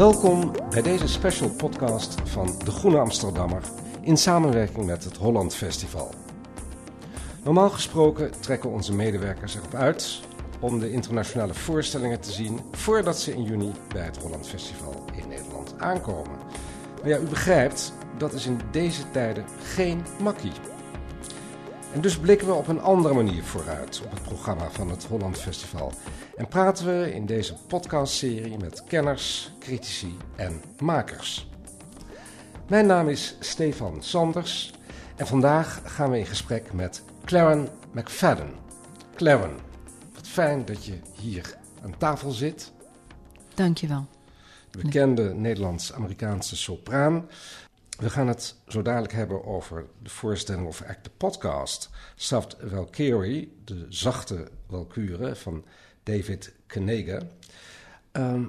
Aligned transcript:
Welkom 0.00 0.52
bij 0.70 0.82
deze 0.82 1.08
special 1.08 1.50
podcast 1.50 2.14
van 2.24 2.54
De 2.64 2.70
Groene 2.70 2.98
Amsterdammer 2.98 3.62
in 4.00 4.16
samenwerking 4.16 4.86
met 4.86 5.04
het 5.04 5.16
Holland 5.16 5.54
Festival. 5.54 6.10
Normaal 7.44 7.70
gesproken 7.70 8.40
trekken 8.40 8.70
onze 8.70 8.94
medewerkers 8.94 9.54
erop 9.54 9.74
uit 9.74 10.20
om 10.60 10.78
de 10.78 10.90
internationale 10.90 11.54
voorstellingen 11.54 12.20
te 12.20 12.32
zien 12.32 12.60
voordat 12.72 13.18
ze 13.18 13.32
in 13.32 13.42
juni 13.42 13.72
bij 13.92 14.04
het 14.04 14.16
Holland 14.16 14.48
Festival 14.48 15.04
in 15.22 15.28
Nederland 15.28 15.74
aankomen. 15.78 16.38
Maar 17.00 17.08
ja, 17.08 17.18
u 17.18 17.26
begrijpt, 17.26 17.92
dat 18.18 18.32
is 18.32 18.46
in 18.46 18.60
deze 18.70 19.10
tijden 19.10 19.44
geen 19.62 20.04
makkie. 20.22 20.52
En 21.92 22.00
dus 22.00 22.18
blikken 22.18 22.46
we 22.46 22.52
op 22.52 22.68
een 22.68 22.80
andere 22.80 23.14
manier 23.14 23.44
vooruit 23.44 24.02
op 24.04 24.10
het 24.10 24.22
programma 24.22 24.70
van 24.70 24.90
het 24.90 25.04
Holland 25.04 25.38
Festival. 25.38 25.92
En 26.36 26.48
praten 26.48 26.86
we 26.86 27.14
in 27.14 27.26
deze 27.26 27.54
podcastserie 27.66 28.58
met 28.58 28.84
kenners, 28.84 29.52
critici 29.58 30.16
en 30.36 30.62
makers. 30.78 31.48
Mijn 32.68 32.86
naam 32.86 33.08
is 33.08 33.36
Stefan 33.40 34.02
Sanders 34.02 34.72
en 35.16 35.26
vandaag 35.26 35.80
gaan 35.84 36.10
we 36.10 36.18
in 36.18 36.26
gesprek 36.26 36.72
met 36.72 37.02
Claren 37.24 37.68
McFadden. 37.92 38.50
Claren, 39.14 39.56
wat 40.14 40.28
fijn 40.28 40.64
dat 40.64 40.84
je 40.84 40.98
hier 41.20 41.56
aan 41.82 41.98
tafel 41.98 42.30
zit. 42.30 42.72
Dankjewel. 43.54 44.06
De 44.70 44.78
bekende 44.78 45.34
Nederlands-Amerikaanse 45.34 46.56
sopraan. 46.56 47.28
We 48.00 48.10
gaan 48.10 48.28
het 48.28 48.54
zo 48.66 48.82
dadelijk 48.82 49.12
hebben 49.12 49.44
over 49.44 49.86
de 50.02 50.10
voorstelling 50.10 50.66
of 50.66 50.80
eigenlijk 50.80 51.04
de 51.04 51.26
podcast 51.26 51.90
Soft 52.14 52.56
Valkyrie, 52.64 53.52
de 53.64 53.86
zachte 53.88 54.48
Walkure 54.66 55.36
van 55.36 55.64
David 56.02 56.52
Knege. 56.66 57.22
Ehm, 58.12 58.44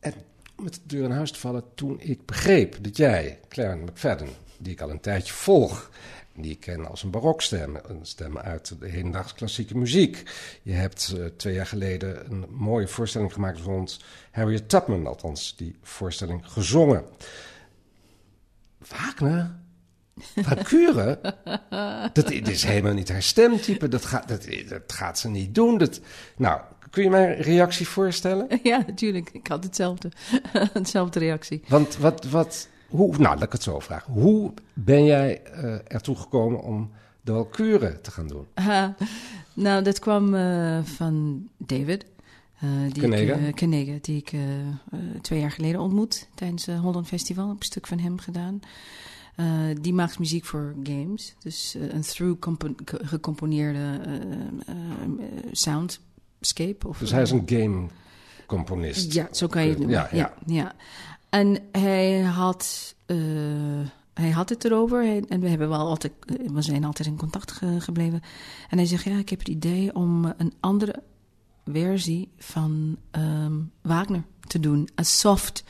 en 0.00 0.14
met 0.62 0.74
de 0.74 0.80
deur 0.86 1.04
in 1.04 1.10
huis 1.10 1.32
te 1.32 1.38
vallen, 1.38 1.64
toen 1.74 2.00
ik 2.00 2.26
begreep 2.26 2.76
dat 2.80 2.96
jij, 2.96 3.40
Claire 3.48 3.76
McFadden, 3.76 4.28
die 4.58 4.72
ik 4.72 4.80
al 4.80 4.90
een 4.90 5.00
tijdje 5.00 5.32
volg, 5.32 5.90
die 6.34 6.50
ik 6.50 6.60
ken 6.60 6.88
als 6.88 7.02
een 7.02 7.10
barokstem, 7.10 7.76
een 7.86 8.06
stem 8.06 8.38
uit 8.38 8.80
de 8.80 8.88
hedendaags 8.88 9.34
klassieke 9.34 9.76
muziek. 9.76 10.22
Je 10.62 10.72
hebt 10.72 11.14
uh, 11.16 11.26
twee 11.36 11.54
jaar 11.54 11.66
geleden 11.66 12.30
een 12.30 12.46
mooie 12.50 12.88
voorstelling 12.88 13.32
gemaakt 13.32 13.60
rond 13.60 14.04
Harriet 14.30 14.68
Tubman, 14.68 15.06
althans 15.06 15.56
die 15.56 15.76
voorstelling 15.82 16.42
gezongen. 16.46 17.04
Wagner? 18.88 19.54
Valkyrie? 20.36 21.16
dat 22.12 22.30
is 22.30 22.64
helemaal 22.64 22.92
niet 22.92 23.08
haar 23.08 23.22
stemtype. 23.22 23.88
Dat 23.88 24.04
gaat, 24.04 24.28
dat, 24.28 24.46
dat 24.68 24.92
gaat 24.92 25.18
ze 25.18 25.28
niet 25.28 25.54
doen. 25.54 25.78
Dat, 25.78 26.00
nou, 26.36 26.60
kun 26.94 27.02
je 27.02 27.10
mijn 27.10 27.34
reactie 27.34 27.88
voorstellen? 27.88 28.46
Ja, 28.62 28.82
natuurlijk. 28.86 29.30
Ik 29.32 29.46
had 29.46 29.64
hetzelfde. 29.64 30.08
hetzelfde 30.72 31.18
reactie. 31.18 31.62
Want 31.68 31.96
wat, 31.96 32.24
wat, 32.24 32.68
hoe, 32.88 33.10
nou, 33.10 33.34
laat 33.34 33.42
ik 33.42 33.52
het 33.52 33.62
zo 33.62 33.78
vragen. 33.78 34.12
Hoe 34.12 34.52
ben 34.72 35.04
jij 35.04 35.42
uh, 35.56 35.74
ertoe 35.86 36.16
gekomen 36.16 36.62
om 36.62 36.90
de 37.20 37.32
Walkure 37.32 38.00
te 38.00 38.10
gaan 38.10 38.26
doen? 38.26 38.46
Uh, 38.54 38.88
nou, 39.54 39.82
dat 39.82 39.98
kwam 39.98 40.34
uh, 40.34 40.78
van 40.84 41.46
David. 41.58 42.04
Die 42.92 43.02
Kenega. 43.02 43.34
Ik, 43.34 43.54
Kenega, 43.54 43.98
die 44.00 44.16
ik 44.16 44.32
twee 45.20 45.40
jaar 45.40 45.50
geleden 45.50 45.80
ontmoet 45.80 46.28
tijdens 46.34 46.66
het 46.66 46.78
Holland 46.78 47.06
Festival. 47.06 47.48
Een 47.50 47.56
stuk 47.58 47.86
van 47.86 47.98
hem 47.98 48.18
gedaan. 48.18 48.60
Uh, 49.36 49.46
die 49.80 49.94
maakt 49.94 50.18
muziek 50.18 50.44
voor 50.44 50.74
games. 50.82 51.34
Dus 51.42 51.76
uh, 51.76 51.92
een 51.92 52.02
through 52.02 52.48
gecomponeerde 52.84 54.00
uh, 54.68 54.74
soundscape. 55.52 56.88
Of, 56.88 56.98
dus 56.98 57.10
hij 57.10 57.22
is 57.22 57.30
een 57.30 57.42
gamecomponist. 57.46 59.12
Ja, 59.12 59.28
zo 59.30 59.46
kan 59.46 59.62
je 59.62 59.68
het 59.68 59.78
noemen. 59.78 59.96
Ja, 59.96 60.08
ja. 60.12 60.34
ja, 60.46 60.54
ja. 60.54 60.72
En 61.28 61.58
hij 61.72 62.20
had, 62.20 62.94
hij 64.14 64.30
had 64.30 64.48
het 64.48 64.64
erover. 64.64 65.02
Hij, 65.02 65.24
en 65.28 65.40
we, 65.40 65.48
hebben 65.48 65.68
wel 65.68 65.86
altijd, 65.86 66.12
we 66.52 66.62
zijn 66.62 66.84
altijd 66.84 67.08
in 67.08 67.16
contact 67.16 67.52
ge, 67.52 67.80
gebleven. 67.80 68.22
En 68.70 68.78
hij 68.78 68.86
zegt, 68.86 69.04
ja, 69.04 69.18
ik 69.18 69.28
heb 69.28 69.38
het 69.38 69.48
idee 69.48 69.94
om 69.94 70.32
een 70.36 70.52
andere 70.60 71.02
versie 71.64 72.28
van 72.38 72.96
um, 73.12 73.70
Wagner 73.82 74.22
te 74.46 74.60
doen. 74.60 74.88
Een 74.94 75.04
soft 75.04 75.64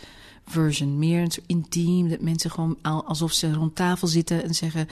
version. 0.47 0.99
Meer 0.99 1.21
een 1.21 1.31
soort 1.31 1.47
intiem, 1.47 2.09
dat 2.09 2.21
mensen 2.21 2.51
gewoon 2.51 2.79
alsof 2.83 3.33
ze 3.33 3.53
rond 3.53 3.75
tafel 3.75 4.09
zitten 4.09 4.43
en 4.43 4.55
zeggen... 4.55 4.89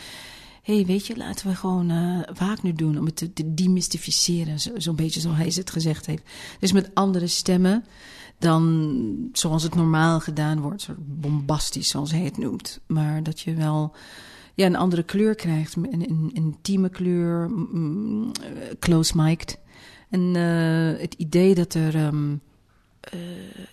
hé, 0.63 0.75
hey, 0.75 0.87
weet 0.87 1.07
je, 1.07 1.17
laten 1.17 1.47
we 1.49 1.55
gewoon 1.55 1.91
uh, 1.91 2.21
Wagner 2.39 2.77
doen 2.77 2.99
om 2.99 3.05
het 3.05 3.17
te, 3.17 3.33
te 3.33 3.55
demystificeren. 3.55 4.61
Zo'n 4.61 4.81
zo 4.81 4.93
beetje 4.93 5.21
zoals 5.21 5.37
hij 5.37 5.53
het 5.55 5.71
gezegd 5.71 6.07
heeft. 6.07 6.23
Dus 6.59 6.73
met 6.73 6.91
andere 6.95 7.27
stemmen 7.27 7.85
dan 8.39 9.29
zoals 9.33 9.63
het 9.63 9.75
normaal 9.75 10.21
gedaan 10.21 10.61
wordt. 10.61 10.89
Bombastisch, 10.99 11.89
zoals 11.89 12.11
hij 12.11 12.23
het 12.23 12.39
noemt. 12.39 12.81
Maar 12.87 13.23
dat 13.23 13.41
je 13.41 13.55
wel 13.55 13.95
ja, 14.55 14.67
een 14.67 14.77
andere 14.77 15.03
kleur 15.03 15.35
krijgt. 15.35 15.77
Een, 15.77 16.31
intieme 16.33 16.89
kleur, 16.89 17.51
mm, 17.51 18.33
close-mic'd. 18.79 19.59
En 20.13 20.35
uh, 20.35 21.01
het 21.01 21.15
idee 21.15 21.55
dat 21.55 21.75
er... 21.75 22.05
Um, 22.05 22.41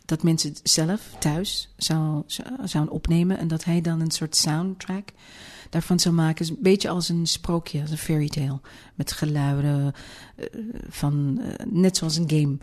dat 0.06 0.24
mensen 0.24 0.54
zelf 0.64 1.16
thuis 1.20 1.74
zou, 1.78 2.24
zouden 2.64 2.94
opnemen 2.94 3.38
en 3.38 3.48
dat 3.48 3.64
hij 3.64 3.82
dan 3.82 4.00
een 4.00 4.12
soort 4.12 4.36
soundtrack 4.36 5.10
daarvan 5.70 6.00
zou 6.00 6.16
maken. 6.16 6.46
is 6.46 6.50
een 6.50 6.58
beetje 6.60 6.90
als 6.90 7.10
een 7.10 7.28
sprookje, 7.28 7.82
als 7.82 7.92
een 7.92 7.98
fairy 7.98 8.28
tale. 8.28 8.60
Met 8.96 9.12
geluiden 9.12 9.94
uh, 10.40 10.46
van, 10.90 11.42
net 11.66 11.98
zoals 11.98 12.16
een 12.18 12.30
game. 12.30 12.58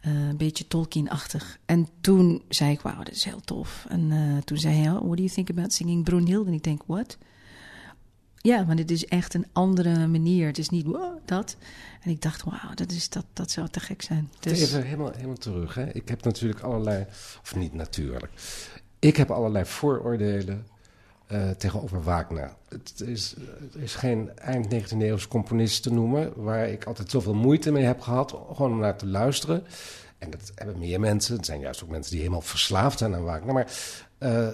een 0.00 0.36
beetje 0.36 0.66
Tolkien-achtig. 0.66 1.58
En 1.66 1.88
toen 2.00 2.42
zei 2.48 2.72
ik, 2.72 2.80
wauw, 2.80 3.02
dat 3.02 3.14
is 3.14 3.24
heel 3.24 3.40
tof. 3.44 3.86
En 3.88 4.12
toen 4.44 4.58
zei 4.58 4.74
hij, 4.74 4.90
oh, 4.90 4.94
what 4.94 5.16
do 5.16 5.22
you 5.22 5.28
think 5.28 5.50
about 5.50 5.72
singing 5.72 6.04
Brunhilde? 6.04 6.48
En 6.48 6.56
ik 6.56 6.62
denk, 6.62 6.82
what? 6.86 7.18
Ja, 8.42 8.66
want 8.66 8.78
het 8.78 8.90
is 8.90 9.06
echt 9.06 9.34
een 9.34 9.46
andere 9.52 10.06
manier. 10.06 10.46
Het 10.46 10.58
is 10.58 10.68
niet 10.68 10.86
wow, 10.86 11.18
dat. 11.24 11.56
En 12.02 12.10
ik 12.10 12.22
dacht, 12.22 12.44
wauw, 12.44 12.74
dat, 12.74 12.90
is, 12.90 13.08
dat, 13.08 13.24
dat 13.32 13.50
zou 13.50 13.68
te 13.68 13.80
gek 13.80 14.02
zijn. 14.02 14.30
Dus... 14.40 14.60
Even 14.60 14.82
helemaal, 14.82 15.12
helemaal 15.12 15.36
terug. 15.36 15.74
Hè. 15.74 15.92
Ik 15.92 16.08
heb 16.08 16.24
natuurlijk 16.24 16.60
allerlei, 16.60 17.06
of 17.42 17.56
niet 17.56 17.74
natuurlijk. 17.74 18.32
Ik 18.98 19.16
heb 19.16 19.30
allerlei 19.30 19.64
vooroordelen 19.64 20.66
uh, 21.32 21.50
tegenover 21.50 22.02
Wagner. 22.02 22.54
Het 22.68 23.00
is, 23.00 23.34
er 23.74 23.82
is 23.82 23.94
geen 23.94 24.36
eind 24.36 24.74
19e 24.74 24.96
eeuwse 24.98 25.28
componist 25.28 25.82
te 25.82 25.92
noemen... 25.92 26.32
waar 26.36 26.68
ik 26.68 26.84
altijd 26.84 27.10
zoveel 27.10 27.34
moeite 27.34 27.72
mee 27.72 27.84
heb 27.84 28.00
gehad, 28.00 28.36
gewoon 28.54 28.72
om 28.72 28.78
naar 28.78 28.96
te 28.96 29.06
luisteren. 29.06 29.64
En 30.18 30.30
dat 30.30 30.52
hebben 30.54 30.78
meer 30.78 31.00
mensen. 31.00 31.36
Het 31.36 31.46
zijn 31.46 31.60
juist 31.60 31.82
ook 31.82 31.90
mensen 31.90 32.10
die 32.10 32.20
helemaal 32.20 32.40
verslaafd 32.40 32.98
zijn 32.98 33.14
aan 33.14 33.24
Wagner. 33.24 33.54
Maar 33.54 33.72
uh, 34.18 34.48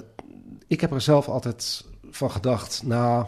ik 0.67 0.81
heb 0.81 0.93
er 0.93 1.01
zelf 1.01 1.29
altijd 1.29 1.85
van 2.11 2.31
gedacht, 2.31 2.83
nou... 2.85 3.27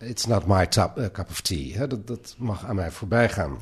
It's 0.00 0.26
not 0.26 0.46
my 0.46 0.66
uh, 0.76 1.10
cup 1.12 1.28
of 1.30 1.40
tea. 1.40 1.72
Hè? 1.72 1.86
Dat, 1.86 2.06
dat 2.06 2.34
mag 2.38 2.66
aan 2.66 2.74
mij 2.74 2.90
voorbij 2.90 3.28
gaan. 3.28 3.58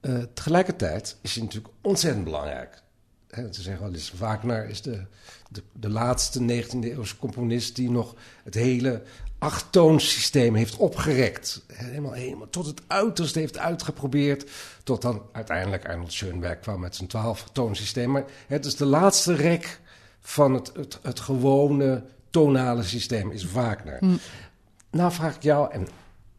Uh, 0.00 0.22
tegelijkertijd 0.34 1.16
is 1.20 1.34
hij 1.34 1.42
natuurlijk 1.44 1.74
ontzettend 1.80 2.24
belangrijk. 2.24 2.82
Hè, 3.30 3.52
ze 3.52 3.62
zeggen 3.62 3.90
wel 3.90 4.00
Wagner 4.18 4.68
is 4.68 4.82
de, 4.82 5.04
de, 5.48 5.62
de 5.72 5.88
laatste 5.88 6.40
19e 6.40 6.78
eeuwse 6.80 7.16
componist... 7.16 7.76
die 7.76 7.90
nog 7.90 8.14
het 8.44 8.54
hele 8.54 9.02
achttoonsysteem 9.38 10.54
heeft 10.54 10.76
opgerekt. 10.76 11.64
Helemaal, 11.72 12.12
helemaal 12.12 12.50
tot 12.50 12.66
het 12.66 12.80
uiterste 12.86 13.38
heeft 13.38 13.58
uitgeprobeerd... 13.58 14.50
tot 14.82 15.02
dan 15.02 15.22
uiteindelijk 15.32 15.88
Arnold 15.88 16.12
Schoenberg 16.12 16.60
kwam 16.60 16.80
met 16.80 16.96
zijn 16.96 17.08
twaalftoonsysteem. 17.08 18.10
Maar 18.10 18.24
het 18.46 18.66
is 18.66 18.76
de 18.76 18.86
laatste 18.86 19.34
rek 19.34 19.80
van 20.20 20.54
het, 20.54 20.72
het, 20.74 20.98
het 21.02 21.20
gewone 21.20 22.04
tonale 22.30 22.82
systeem, 22.82 23.30
is 23.30 23.50
Wagner... 23.50 23.96
Mm. 24.00 24.18
Nou 24.94 25.12
vraag 25.12 25.34
ik 25.34 25.42
jou, 25.42 25.72
en 25.72 25.86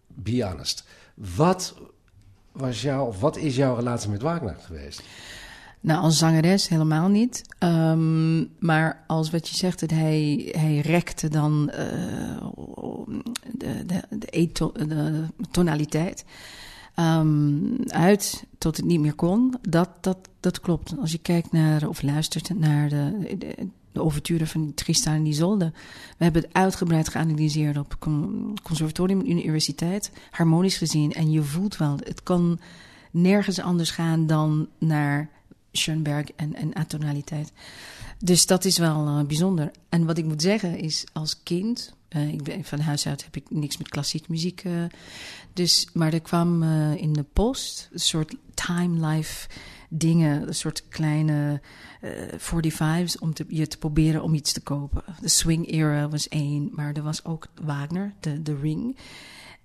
be 0.07 0.43
honest, 0.43 0.83
wat, 1.13 1.75
was 2.51 2.81
jouw, 2.81 3.13
wat 3.19 3.37
is 3.37 3.55
jouw 3.55 3.75
relatie 3.75 4.09
met 4.09 4.21
Wagner 4.21 4.55
geweest? 4.59 5.03
Nou, 5.79 6.01
als 6.01 6.17
zangeres 6.17 6.67
helemaal 6.67 7.07
niet. 7.07 7.41
Um, 7.59 8.49
maar 8.59 9.03
als 9.07 9.29
wat 9.29 9.49
je 9.49 9.55
zegt, 9.55 9.79
dat 9.79 9.89
hij, 9.89 10.49
hij 10.57 10.79
rekte 10.79 11.29
dan 11.29 11.71
uh, 11.73 11.77
de, 13.51 13.85
de, 13.85 14.01
de, 14.09 14.85
de, 14.87 15.23
tonaliteit 15.51 16.25
um, 16.99 17.77
uit 17.87 18.45
tot 18.57 18.77
het 18.77 18.85
niet 18.85 18.99
meer 18.99 19.15
kon. 19.15 19.55
Dat, 19.61 19.89
dat, 20.01 20.17
dat 20.39 20.59
klopt. 20.59 20.95
Als 20.99 21.11
je 21.11 21.17
kijkt 21.17 21.51
naar 21.51 21.87
of 21.87 22.01
luistert 22.01 22.59
naar 22.59 22.89
de, 22.89 23.69
de 23.95 24.01
de 24.01 24.07
overture 24.07 24.47
van 24.47 24.73
Tristan 24.73 25.13
en 25.13 25.25
Isolde. 25.25 25.71
We 26.17 26.23
hebben 26.23 26.41
het 26.41 26.53
uitgebreid 26.53 27.09
geanalyseerd 27.09 27.77
op 27.77 27.97
conservatorium 28.63 29.19
en 29.19 29.29
universiteit, 29.29 30.11
harmonisch 30.31 30.77
gezien. 30.77 31.13
En 31.13 31.31
je 31.31 31.43
voelt 31.43 31.77
wel, 31.77 31.97
het 32.03 32.23
kan 32.23 32.59
nergens 33.11 33.59
anders 33.59 33.91
gaan 33.91 34.27
dan 34.27 34.67
naar 34.77 35.29
Schoenberg 35.71 36.31
en, 36.35 36.75
atonaliteit. 36.75 37.51
Dus 38.19 38.45
dat 38.45 38.65
is 38.65 38.77
wel 38.77 39.07
uh, 39.07 39.25
bijzonder. 39.25 39.71
En 39.89 40.05
wat 40.05 40.17
ik 40.17 40.25
moet 40.25 40.41
zeggen 40.41 40.79
is, 40.79 41.05
als 41.13 41.43
kind, 41.43 41.93
uh, 42.15 42.33
ik 42.33 42.65
van 42.65 42.79
huis 42.79 43.07
uit 43.07 43.23
heb 43.23 43.35
ik 43.35 43.49
niks 43.49 43.77
met 43.77 43.89
klassiek 43.89 44.27
muziek. 44.27 44.63
Uh, 44.63 44.83
dus, 45.53 45.87
maar 45.93 46.13
er 46.13 46.21
kwam 46.21 46.63
in 46.93 47.13
de 47.13 47.25
post 47.33 47.89
een 47.91 47.99
soort 47.99 48.35
time 48.53 49.07
life 49.07 49.47
dingen, 49.97 50.47
een 50.47 50.55
soort 50.55 50.87
kleine 50.87 51.61
eh 52.01 52.11
45's 52.37 53.19
om 53.19 53.33
te, 53.33 53.45
je 53.47 53.67
te 53.67 53.77
proberen 53.77 54.23
om 54.23 54.33
iets 54.33 54.51
te 54.51 54.61
kopen. 54.61 55.03
De 55.21 55.29
swing 55.29 55.71
era 55.71 56.09
was 56.09 56.27
één, 56.27 56.69
maar 56.71 56.93
er 56.93 57.03
was 57.03 57.25
ook 57.25 57.47
Wagner, 57.63 58.13
de, 58.19 58.41
de 58.41 58.55
Ring. 58.61 58.97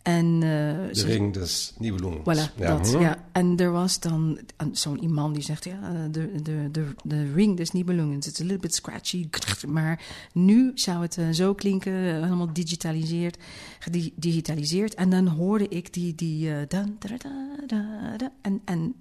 En, 0.03 0.35
eh, 0.35 0.93
De 0.93 1.05
ring 1.05 1.33
des 1.33 1.75
Nibelungs. 1.79 2.21
Voilà, 2.21 2.55
dat, 2.57 2.93
hm. 2.93 3.01
ja. 3.01 3.25
En 3.33 3.57
er 3.57 3.71
was 3.71 4.01
dan 4.01 4.39
zo'n 4.73 5.03
iemand 5.03 5.35
die 5.35 5.43
zegt, 5.43 5.65
ja, 5.65 5.81
eh, 5.83 6.01
de, 6.11 6.43
de, 6.43 6.69
de, 6.71 6.85
de 7.05 7.33
ring 7.33 7.57
des 7.57 7.71
Nibelungens, 7.71 8.27
it's 8.27 8.41
a 8.41 8.43
little 8.43 8.59
bit 8.59 8.75
scratchy, 8.75 9.29
maar 9.69 10.05
nu 10.33 10.71
zou 10.75 11.03
het 11.03 11.19
zo 11.33 11.55
klinken, 11.55 11.93
helemaal 11.93 12.53
digitaliseerd, 12.53 13.39
gedigitaliseerd. 13.79 14.95
En 14.95 15.11
dan 15.11 15.27
hoorde 15.27 15.69
ik 15.69 15.93
die, 15.93 16.15
die, 16.15 16.67
dan, 16.67 16.97
da, 16.99 17.09
da, 17.17 17.57
da, 17.67 18.17
da, 18.17 18.33
en, 18.43 18.61
en 18.65 18.95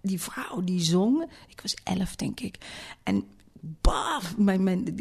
die 0.00 0.20
vrouw 0.20 0.64
die 0.64 0.80
zong, 0.80 1.30
ik 1.48 1.60
was 1.60 1.76
elf 1.84 2.16
denk 2.16 2.40
ik, 2.40 2.58
en 3.02 3.24
baf, 3.80 4.36
mijn, 4.36 4.62
mijn, 4.62 4.96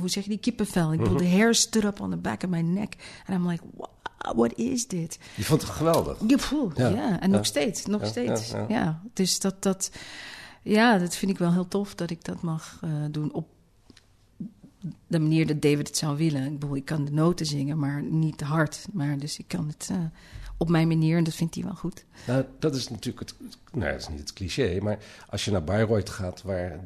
hoe 0.00 0.08
zeg 0.08 0.22
je 0.22 0.28
die 0.28 0.38
kippenvel, 0.38 0.92
ik 0.92 0.98
bedoel, 0.98 1.16
de 1.16 1.28
hair 1.28 1.54
stood 1.54 1.84
up 1.84 2.00
on 2.00 2.10
the 2.10 2.16
back 2.16 2.42
of 2.42 2.50
my 2.50 2.60
neck. 2.60 3.22
En 3.26 3.34
I'm 3.34 3.48
like, 3.48 3.62
wow, 3.74 3.88
what 4.36 4.58
is 4.58 4.86
dit? 4.86 5.18
Je 5.36 5.44
vond 5.44 5.62
het 5.62 5.70
geweldig. 5.70 6.18
Ja, 6.26 6.36
poeh, 6.48 6.72
Ja, 6.76 6.88
ja. 6.88 7.20
en 7.20 7.30
ja. 7.30 7.36
nog 7.36 7.46
steeds, 7.46 7.86
nog 7.86 8.00
Ja, 8.00 8.06
steeds. 8.06 8.52
ja, 8.68 9.02
dus 9.12 9.40
dat, 9.40 9.62
dat, 9.62 9.90
ja, 10.62 10.98
dat 10.98 11.16
vind 11.16 11.30
ik 11.30 11.38
wel 11.38 11.52
heel 11.52 11.68
tof 11.68 11.94
dat 11.94 12.10
ik 12.10 12.24
dat 12.24 12.42
mag 12.42 12.78
eh, 12.82 12.90
doen 13.10 13.32
op 13.32 13.48
de 15.06 15.18
manier 15.18 15.46
dat 15.46 15.62
David 15.62 15.88
het 15.88 15.96
zou 15.96 16.16
willen. 16.16 16.44
Ik 16.44 16.58
bedoel, 16.58 16.76
ik 16.76 16.84
kan 16.84 17.04
de 17.04 17.12
noten 17.12 17.46
zingen, 17.46 17.78
maar 17.78 18.02
niet 18.02 18.38
te 18.38 18.44
hard. 18.44 18.86
Maar 18.92 19.18
dus 19.18 19.38
ik 19.38 19.48
kan 19.48 19.66
het 19.68 19.88
eh, 19.90 19.96
op 20.56 20.68
mijn 20.68 20.88
manier 20.88 21.16
en 21.16 21.24
dat 21.24 21.34
vindt 21.34 21.54
hij 21.54 21.64
wel 21.64 21.74
goed. 21.74 22.04
Nou, 22.26 22.44
dat 22.58 22.74
is 22.74 22.88
natuurlijk 22.88 23.30
het, 23.30 23.34
nou, 23.72 23.92
dat 23.92 24.00
is 24.00 24.08
niet 24.08 24.18
het 24.18 24.32
cliché, 24.32 24.78
maar 24.82 24.98
als 25.28 25.44
je 25.44 25.50
naar 25.50 25.64
Bayreuth 25.64 26.10
gaat, 26.10 26.42
waar 26.42 26.80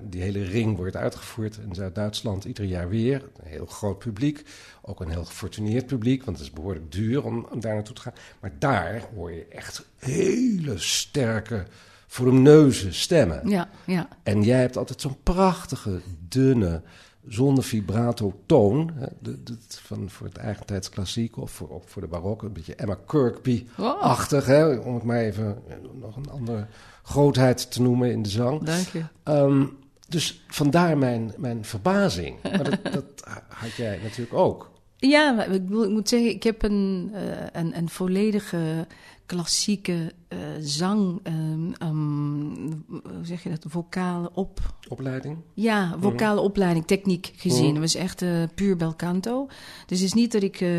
die 0.00 0.22
hele 0.22 0.44
ring 0.44 0.76
wordt 0.76 0.96
uitgevoerd 0.96 1.56
in 1.56 1.74
Zuid-Duitsland 1.74 2.44
ieder 2.44 2.64
jaar 2.64 2.88
weer, 2.88 3.22
een 3.42 3.50
heel 3.50 3.66
groot 3.66 3.98
publiek, 3.98 4.44
ook 4.82 5.00
een 5.00 5.10
heel 5.10 5.24
gefortuneerd 5.24 5.86
publiek, 5.86 6.24
want 6.24 6.36
het 6.36 6.46
is 6.46 6.52
behoorlijk 6.52 6.92
duur 6.92 7.24
om, 7.24 7.46
om 7.50 7.60
daar 7.60 7.74
naartoe 7.74 7.94
te 7.94 8.00
gaan. 8.00 8.14
Maar 8.40 8.52
daar 8.58 9.08
hoor 9.14 9.32
je 9.32 9.46
echt 9.48 9.84
hele 9.98 10.78
sterke, 10.78 11.66
volumineuze 12.06 12.92
stemmen. 12.92 13.48
Ja, 13.48 13.68
ja. 13.86 14.08
En 14.22 14.42
jij 14.42 14.60
hebt 14.60 14.76
altijd 14.76 15.00
zo'n 15.00 15.22
prachtige, 15.22 16.00
dunne, 16.28 16.82
zonder 17.28 17.64
vibrato 17.64 18.40
toon. 18.46 18.90
Hè, 18.94 19.06
de, 19.18 19.42
de- 19.42 19.56
van, 19.68 20.10
voor 20.10 20.26
het 20.26 20.36
eigentijds 20.36 20.88
klassiek 20.88 21.36
of 21.36 21.50
voor, 21.50 21.70
ook 21.70 21.88
voor 21.88 22.02
de 22.02 22.08
barok. 22.08 22.42
Een 22.42 22.52
beetje 22.52 22.74
Emma 22.74 22.96
Kirkby-achtig. 23.06 24.46
hè, 24.46 24.74
Om 24.76 24.94
het 24.94 25.02
maar 25.04 25.18
even 25.20 25.62
eh, 25.68 25.76
nog 26.00 26.16
een 26.16 26.30
andere 26.30 26.66
grootheid 27.02 27.70
te 27.72 27.82
noemen 27.82 28.10
in 28.12 28.22
de 28.22 28.28
zang. 28.28 28.62
Dank 28.62 28.86
je. 28.88 29.02
Ehm, 29.22 29.64
dus 30.08 30.44
vandaar 30.48 30.98
mijn, 30.98 31.32
mijn 31.36 31.64
verbazing. 31.64 32.36
Maar 32.42 32.70
dat, 32.70 32.92
dat 32.92 33.04
had 33.48 33.72
jij 33.72 33.98
natuurlijk 34.02 34.34
ook. 34.34 34.70
Ja, 34.96 35.30
maar 35.32 35.50
ik, 35.50 35.66
bedoel, 35.66 35.84
ik 35.84 35.90
moet 35.90 36.08
zeggen, 36.08 36.30
ik 36.30 36.42
heb 36.42 36.62
een, 36.62 37.10
eh, 37.14 37.22
een, 37.52 37.76
een 37.76 37.88
volledige 37.88 38.86
klassieke 39.34 40.12
eh, 40.28 40.38
zang, 40.60 41.20
ehm, 41.22 41.72
ehm, 41.72 42.70
hoe 42.88 43.22
zeg 43.22 43.42
je 43.42 43.48
dat, 43.50 43.64
vocale 43.68 44.30
op, 44.34 44.74
Opleiding. 44.88 45.36
Ja, 45.54 45.96
vocale 46.00 46.40
opleiding, 46.40 46.86
techniek 46.86 47.32
gezien. 47.36 47.62
Mhm. 47.64 47.70
Het 47.72 47.78
was 47.92 47.94
echt 47.94 48.22
eh, 48.22 48.42
puur 48.54 48.76
bel 48.76 48.96
canto. 48.96 49.46
Dus 49.86 49.98
het 49.98 50.06
is 50.08 50.12
niet 50.12 50.32
dat 50.32 50.42
ik 50.42 50.60
eh, 50.60 50.70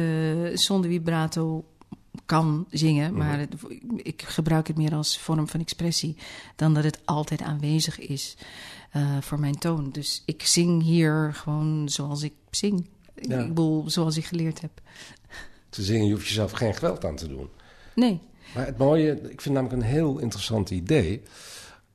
zonder 0.58 0.90
vibrato 0.90 1.66
kan 2.26 2.66
zingen, 2.70 3.14
maar 3.14 3.40
het- 3.40 3.56
ik 3.96 4.22
gebruik 4.22 4.68
het 4.68 4.78
meer 4.78 4.94
als 4.96 5.18
vorm 5.20 5.48
van 5.48 5.60
expressie 5.60 6.16
dan 6.56 6.74
dat 6.74 6.84
het 6.84 7.00
altijd 7.06 7.42
aanwezig 7.42 8.00
is 8.00 8.38
voor 9.20 9.40
mijn 9.40 9.58
toon. 9.60 9.90
Dus 9.92 10.24
ik 10.26 10.46
zing 10.46 10.84
hier 10.84 11.34
gewoon 11.34 11.90
zoals 11.90 12.22
ik 12.24 12.34
zing. 12.50 12.90
Ja. 13.16 13.40
Ik 13.40 13.48
bedoel, 13.48 13.90
zoals 13.90 14.18
ik 14.18 14.26
geleerd 14.26 14.62
heb. 14.62 14.72
Te 15.70 15.84
zingen, 15.84 16.06
je 16.08 16.14
hoeft 16.14 16.28
jezelf 16.28 16.52
geen 16.52 16.74
geweld 16.74 17.06
aan 17.06 17.16
te 17.16 17.28
doen. 17.28 17.48
Nee. 17.96 18.20
Maar 18.56 18.66
het 18.66 18.78
mooie, 18.78 19.12
ik 19.30 19.42
vind 19.42 19.56
namelijk 19.56 19.82
een 19.82 19.88
heel 19.90 20.18
interessant 20.20 20.70
idee. 20.70 21.22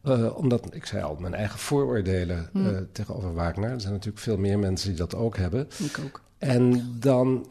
eh, 0.03 0.37
omdat, 0.37 0.75
ik 0.75 0.87
zei 0.87 1.03
al, 1.03 1.17
mijn 1.21 1.35
eigen 1.35 1.59
vooroordelen 1.59 2.49
Hmm. 2.53 2.67
eh, 2.75 2.81
tegenover 2.93 3.35
Wagner. 3.35 3.71
Er 3.71 3.81
zijn 3.81 3.93
natuurlijk 3.93 4.23
veel 4.23 4.37
meer 4.39 4.59
mensen 4.59 4.89
die 4.89 4.99
dat 4.99 5.15
ook 5.15 5.37
hebben. 5.37 5.69
Ik 5.85 5.99
ook. 6.05 6.23
En 6.39 6.97
dan 7.01 7.51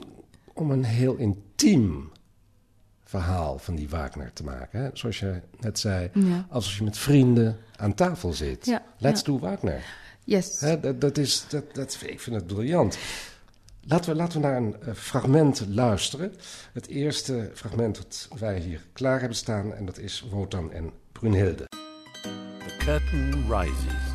om 0.53 0.71
een 0.71 0.83
heel 0.83 1.15
intiem 1.15 2.09
verhaal 3.03 3.57
van 3.59 3.75
die 3.75 3.89
Wagner 3.89 4.33
te 4.33 4.43
maken. 4.43 4.79
Hè? 4.79 4.89
Zoals 4.93 5.19
je 5.19 5.41
net 5.59 5.79
zei, 5.79 6.09
Ja. 6.13 6.45
alsof 6.49 6.77
je 6.77 6.83
met 6.83 6.97
vrienden 6.97 7.57
aan 7.75 7.93
tafel 7.93 8.33
zit. 8.33 8.65
Ja, 8.65 8.83
Let's 8.97 9.19
ja. 9.21 9.25
do 9.25 9.39
Wagner. 9.39 9.83
Yes. 10.23 10.59
Hè, 10.59 10.79
dat, 10.79 11.01
dat 11.01 11.17
is, 11.17 11.45
dat, 11.49 11.63
dat, 11.75 11.97
ik 12.05 12.19
vind 12.19 12.35
het 12.35 12.47
briljant. 12.47 12.97
Laten 13.87 14.11
we, 14.11 14.15
laten 14.15 14.41
we 14.41 14.47
naar 14.47 14.57
een 14.57 14.81
eh, 14.81 14.93
fragment 14.93 15.65
luisteren. 15.67 16.33
Het 16.73 16.87
eerste 16.87 17.51
fragment 17.53 17.95
dat 17.95 18.27
wij 18.39 18.59
hier 18.59 18.85
klaar 18.93 19.19
hebben 19.19 19.37
staan... 19.37 19.73
en 19.73 19.85
dat 19.85 19.97
is 19.97 20.25
Wotan 20.31 20.71
en 20.71 20.91
Brunhilde. 21.11 21.67
The 22.65 22.75
curtain 22.77 23.45
rises. 23.49 24.13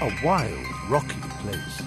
A 0.00 0.08
wild, 0.20 0.66
rocky 0.88 1.18
place. 1.42 1.82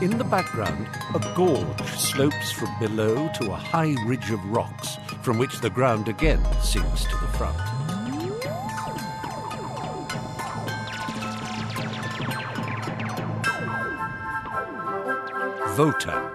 In 0.00 0.18
the 0.18 0.24
background, 0.24 0.86
a 1.14 1.34
gorge 1.34 1.98
slopes 1.98 2.52
from 2.52 2.78
below 2.78 3.32
to 3.32 3.52
a 3.52 3.58
high 3.58 4.08
ridge 4.08 4.34
of 4.34 4.40
rocks, 4.52 4.98
from 5.20 5.38
which 5.38 5.60
the 5.60 5.70
ground 5.70 6.08
again 6.08 6.40
sinks 6.62 7.02
to 7.02 7.16
the 7.18 7.36
front. 7.36 7.75
Wotan, 15.78 16.30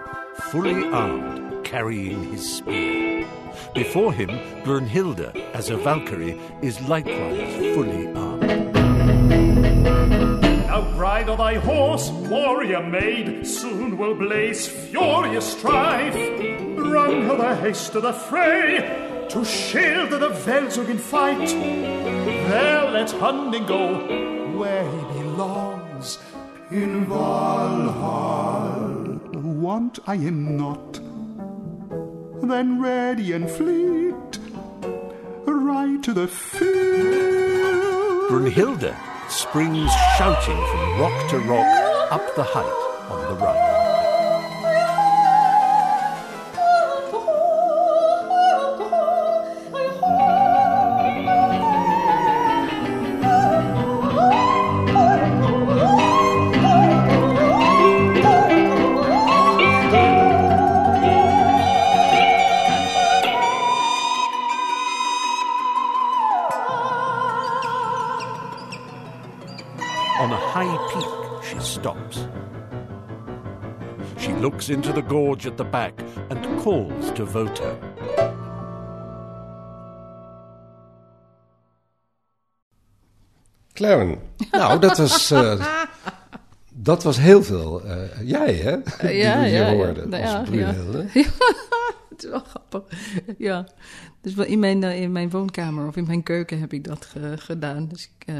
fully 0.52 0.84
armed, 0.92 1.64
carrying 1.64 2.30
his 2.30 2.58
spear. 2.58 3.26
Before 3.74 4.12
him, 4.12 4.28
Brunhilde, 4.62 5.34
as 5.52 5.68
a 5.68 5.76
Valkyrie, 5.76 6.38
is 6.60 6.80
likewise 6.82 7.74
fully 7.74 8.06
armed. 8.14 8.72
Now 10.68 10.82
ride 10.92 11.26
bridle 11.26 11.36
thy 11.36 11.54
horse, 11.54 12.08
warrior 12.10 12.86
maid, 12.86 13.44
soon 13.44 13.98
will 13.98 14.14
blaze 14.14 14.68
furious 14.68 15.52
strife. 15.58 16.14
Brunhilde 16.14 17.60
haste 17.62 17.90
to 17.92 18.00
the 18.00 18.12
fray, 18.12 19.26
to 19.28 19.44
shield 19.44 20.10
the 20.10 20.28
Velzug 20.28 20.88
in 20.88 20.98
fight. 20.98 21.48
There 21.48 22.90
let 22.90 23.10
Hunding 23.10 23.66
go, 23.66 24.56
where 24.56 24.84
he 24.88 25.00
belongs, 25.18 26.18
in 26.70 27.06
Valhall. 27.06 28.91
Want 29.62 30.00
I 30.08 30.16
am 30.16 30.56
not, 30.56 30.94
then 32.42 32.82
ready 32.82 33.32
and 33.32 33.48
fleet, 33.48 34.40
ride 35.46 36.02
to 36.02 36.12
the 36.12 36.26
field. 36.26 36.72
Brunhilde 38.28 38.92
springs 39.30 39.92
shouting 40.18 40.56
from 40.56 41.00
rock 41.00 41.30
to 41.30 41.38
rock 41.38 42.10
up 42.10 42.34
the 42.34 42.42
height 42.42 43.08
on 43.08 43.20
the 43.28 43.44
right. 43.44 43.81
Into 74.70 74.92
the 74.92 75.02
gorge 75.02 75.46
at 75.46 75.56
the 75.56 75.64
back 75.64 76.00
and 76.30 76.44
calls 76.62 77.12
to 77.14 77.24
Voto. 77.26 77.78
Claren. 83.72 84.18
Nou, 84.50 84.80
dat 84.80 84.98
was, 84.98 85.30
eh, 85.30 85.66
dat 86.74 87.02
was 87.02 87.16
heel 87.18 87.42
veel 87.42 87.82
eh, 87.84 88.28
jij, 88.28 88.54
hè? 88.54 88.76
Die 89.00 89.16
ja, 89.16 89.38
we 89.40 89.46
hier 89.46 89.58
ja, 89.58 89.66
ja. 89.68 89.72
hoorden 89.74 90.08
Nou 90.08 90.22
als 90.22 90.32
ja, 90.32 90.42
Brunhilde. 90.42 91.06
Het 92.10 92.24
is 92.24 92.30
wel 92.30 92.42
grappig. 92.48 92.82
Ja. 93.38 93.66
Dus 94.20 94.34
wel 94.34 94.46
in 94.46 94.58
mijn, 94.58 94.82
eh, 94.84 95.00
in 95.00 95.12
mijn 95.12 95.30
woonkamer 95.30 95.86
of 95.86 95.96
in 95.96 96.06
mijn 96.06 96.22
keuken 96.22 96.60
heb 96.60 96.72
ik 96.72 96.84
dat 96.84 97.04
ge- 97.06 97.34
gedaan. 97.36 97.88
Dus 97.88 98.10
ik, 98.18 98.26
eh, 98.26 98.36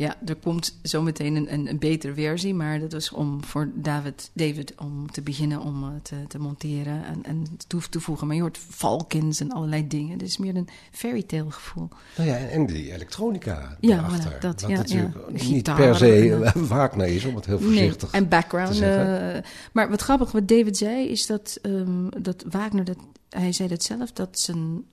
ja, 0.00 0.16
er 0.26 0.36
komt 0.36 0.78
zometeen 0.82 1.36
een, 1.36 1.52
een, 1.52 1.68
een 1.68 1.78
betere 1.78 2.14
versie. 2.14 2.54
Maar 2.54 2.80
dat 2.80 2.92
was 2.92 3.10
om 3.12 3.44
voor 3.44 3.70
David, 3.74 4.30
David 4.34 4.74
om 4.78 5.10
te 5.10 5.22
beginnen 5.22 5.60
om 5.60 5.82
eh, 5.84 5.88
te, 6.02 6.14
te 6.28 6.38
monteren 6.38 7.04
en, 7.04 7.22
en 7.24 7.46
toe 7.66 7.80
te 7.90 8.00
voegen. 8.00 8.26
Maar 8.26 8.36
je 8.36 8.42
hoort 8.42 8.58
valkens 8.68 9.40
en 9.40 9.50
allerlei 9.52 9.86
dingen. 9.86 10.18
Dus 10.18 10.36
meer 10.38 10.56
een 10.56 10.68
fairy 10.90 11.22
tale 11.22 11.50
gevoel. 11.50 11.88
Nou 12.16 12.28
ja, 12.28 12.36
en 12.36 12.66
die 12.66 12.92
elektronica 12.92 13.76
Ja, 13.80 13.96
daarachter. 13.96 14.32
voilà, 14.32 14.38
dat, 14.38 14.60
wat 14.60 14.70
ja, 14.70 14.76
natuurlijk 14.76 15.14
ja. 15.14 15.32
niet 15.32 15.42
Gitaar 15.42 15.76
per 15.76 15.96
se 15.96 16.32
en- 16.32 16.44
eh, 16.44 16.52
Wagner 16.68 17.06
is, 17.06 17.24
om 17.24 17.34
het 17.34 17.46
heel 17.46 17.60
voorzichtig 17.60 18.12
Nee, 18.12 18.20
en 18.22 18.28
background. 18.28 18.68
te 18.70 18.74
zeggen. 18.74 19.34
eh, 19.34 19.42
maar 19.72 19.90
wat 19.90 20.00
grappig, 20.00 20.32
wat 20.32 20.48
David 20.48 20.76
zei, 20.76 21.08
is 21.08 21.26
dat, 21.26 21.58
ehm, 21.62 22.08
dat 22.22 22.44
Wagner, 22.48 22.84
dat, 22.84 22.98
hij 23.28 23.52
zei 23.52 23.68
dat 23.68 23.82
zelf, 23.82 24.12
dat 24.12 24.38
zijn 24.38 24.84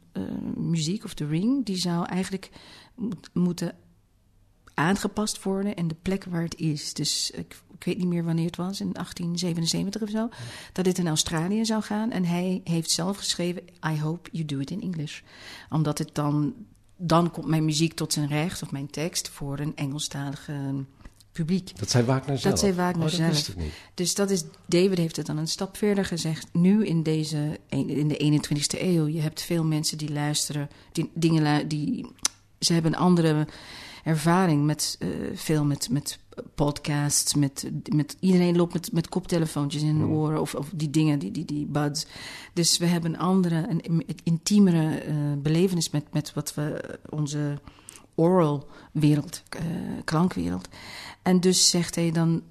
muziek 0.55 1.03
of 1.03 1.13
de 1.13 1.25
ring, 1.27 1.65
die 1.65 1.77
zou 1.77 2.05
eigenlijk 2.05 2.49
moet- 2.95 3.29
moeten 3.33 3.71
aangepast 4.77 5.43
worden 5.43 5.75
en 5.75 5.87
de 5.87 5.95
plek 6.01 6.23
waar 6.23 6.41
het 6.41 6.59
is. 6.59 6.93
Dus 6.93 7.31
ik, 7.31 7.61
ik 7.73 7.83
weet 7.83 7.97
niet 7.97 8.07
meer 8.07 8.23
wanneer 8.23 8.45
het 8.45 8.55
was, 8.55 8.79
in 8.79 8.91
1877 8.93 10.01
of 10.01 10.09
zo, 10.09 10.29
dat 10.73 10.85
dit 10.85 10.97
in 10.97 11.07
Australië 11.07 11.65
zou 11.65 11.83
gaan. 11.83 12.11
En 12.11 12.25
hij 12.25 12.61
heeft 12.63 12.91
zelf 12.91 13.17
geschreven, 13.17 13.63
I 13.87 13.99
hope 13.99 14.29
you 14.31 14.45
do 14.45 14.59
it 14.59 14.71
in 14.71 14.81
English. 14.81 15.21
Omdat 15.69 15.97
het 15.97 16.09
dan, 16.13 16.53
dan 16.97 17.31
komt 17.31 17.47
mijn 17.47 17.65
muziek 17.65 17.93
tot 17.93 18.13
zijn 18.13 18.27
recht, 18.27 18.61
of 18.61 18.71
mijn 18.71 18.89
tekst, 18.89 19.29
voor 19.29 19.59
een 19.59 19.75
Engelstalige 19.75 20.85
publiek. 21.31 21.79
Dat 21.79 21.89
zei 21.89 22.05
Wagner 22.05 22.37
zelf. 22.37 22.59
zei 22.59 22.73
Wagner 22.73 23.05
oh, 23.05 23.17
dat 23.17 23.35
zelf. 23.35 23.55
Dus 23.93 24.15
dat 24.15 24.29
is, 24.29 24.43
David 24.65 24.97
heeft 24.97 25.15
het 25.15 25.25
dan 25.25 25.37
een 25.37 25.47
stap 25.47 25.77
verder 25.77 26.05
gezegd. 26.05 26.47
Nu 26.51 26.85
in, 26.85 27.03
deze, 27.03 27.59
in 27.69 28.07
de 28.07 28.39
21ste 28.41 28.81
eeuw, 28.81 29.07
je 29.07 29.21
hebt 29.21 29.41
veel 29.41 29.63
mensen 29.63 29.97
die 29.97 30.11
luisteren, 30.11 30.69
die 30.91 31.11
dingen 31.13 31.67
die, 31.67 32.05
ze 32.59 32.73
hebben 32.73 32.93
een 32.93 32.99
andere 32.99 33.47
ervaring 34.07 34.65
met 34.65 34.95
eh, 34.99 35.07
veel 35.33 35.65
met, 35.65 35.89
met 35.89 36.19
podcasts, 36.55 37.33
met, 37.33 37.69
met 37.95 38.17
iedereen 38.19 38.55
loopt 38.55 38.73
met, 38.73 38.91
met 38.91 39.09
koptelefoontjes 39.09 39.81
in 39.81 39.97
de 39.97 40.05
oren 40.05 40.41
of, 40.41 40.55
of 40.55 40.69
die 40.73 40.89
dingen, 40.89 41.19
die, 41.19 41.31
die, 41.31 41.45
die 41.45 41.65
buds. 41.65 42.07
Dus 42.53 42.77
we 42.77 42.85
hebben 42.85 43.13
een 43.13 43.19
andere, 43.19 43.65
een 43.69 44.05
intiemere 44.23 44.99
eh, 44.99 45.15
belevenis 45.37 45.89
met, 45.89 46.13
met 46.13 46.33
wat 46.33 46.53
we 46.53 46.99
onze 47.09 47.59
oral 48.15 48.67
wereld, 48.91 49.43
eh, 49.49 49.61
klankwereld. 50.03 50.67
En 51.21 51.39
dus 51.39 51.69
zegt 51.69 51.95
hij 51.95 52.11
dan, 52.11 52.41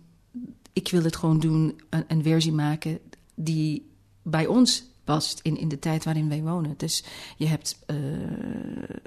ik 0.73 0.91
wil 0.91 1.03
het 1.03 1.17
gewoon 1.17 1.39
doen, 1.39 1.81
een, 1.91 2.05
een 2.09 2.23
versie 2.23 2.53
maken 2.53 2.99
die 3.35 3.91
bij 4.23 4.47
ons 4.47 4.85
past 5.07 5.41
in, 5.43 5.59
in 5.59 5.69
de 5.69 5.79
tijd 5.79 6.05
waarin 6.05 6.29
wij 6.29 6.43
wonen. 6.43 6.75
Dus 6.77 7.05
je 7.37 7.47
hebt 7.47 7.79
eh, 7.87 7.97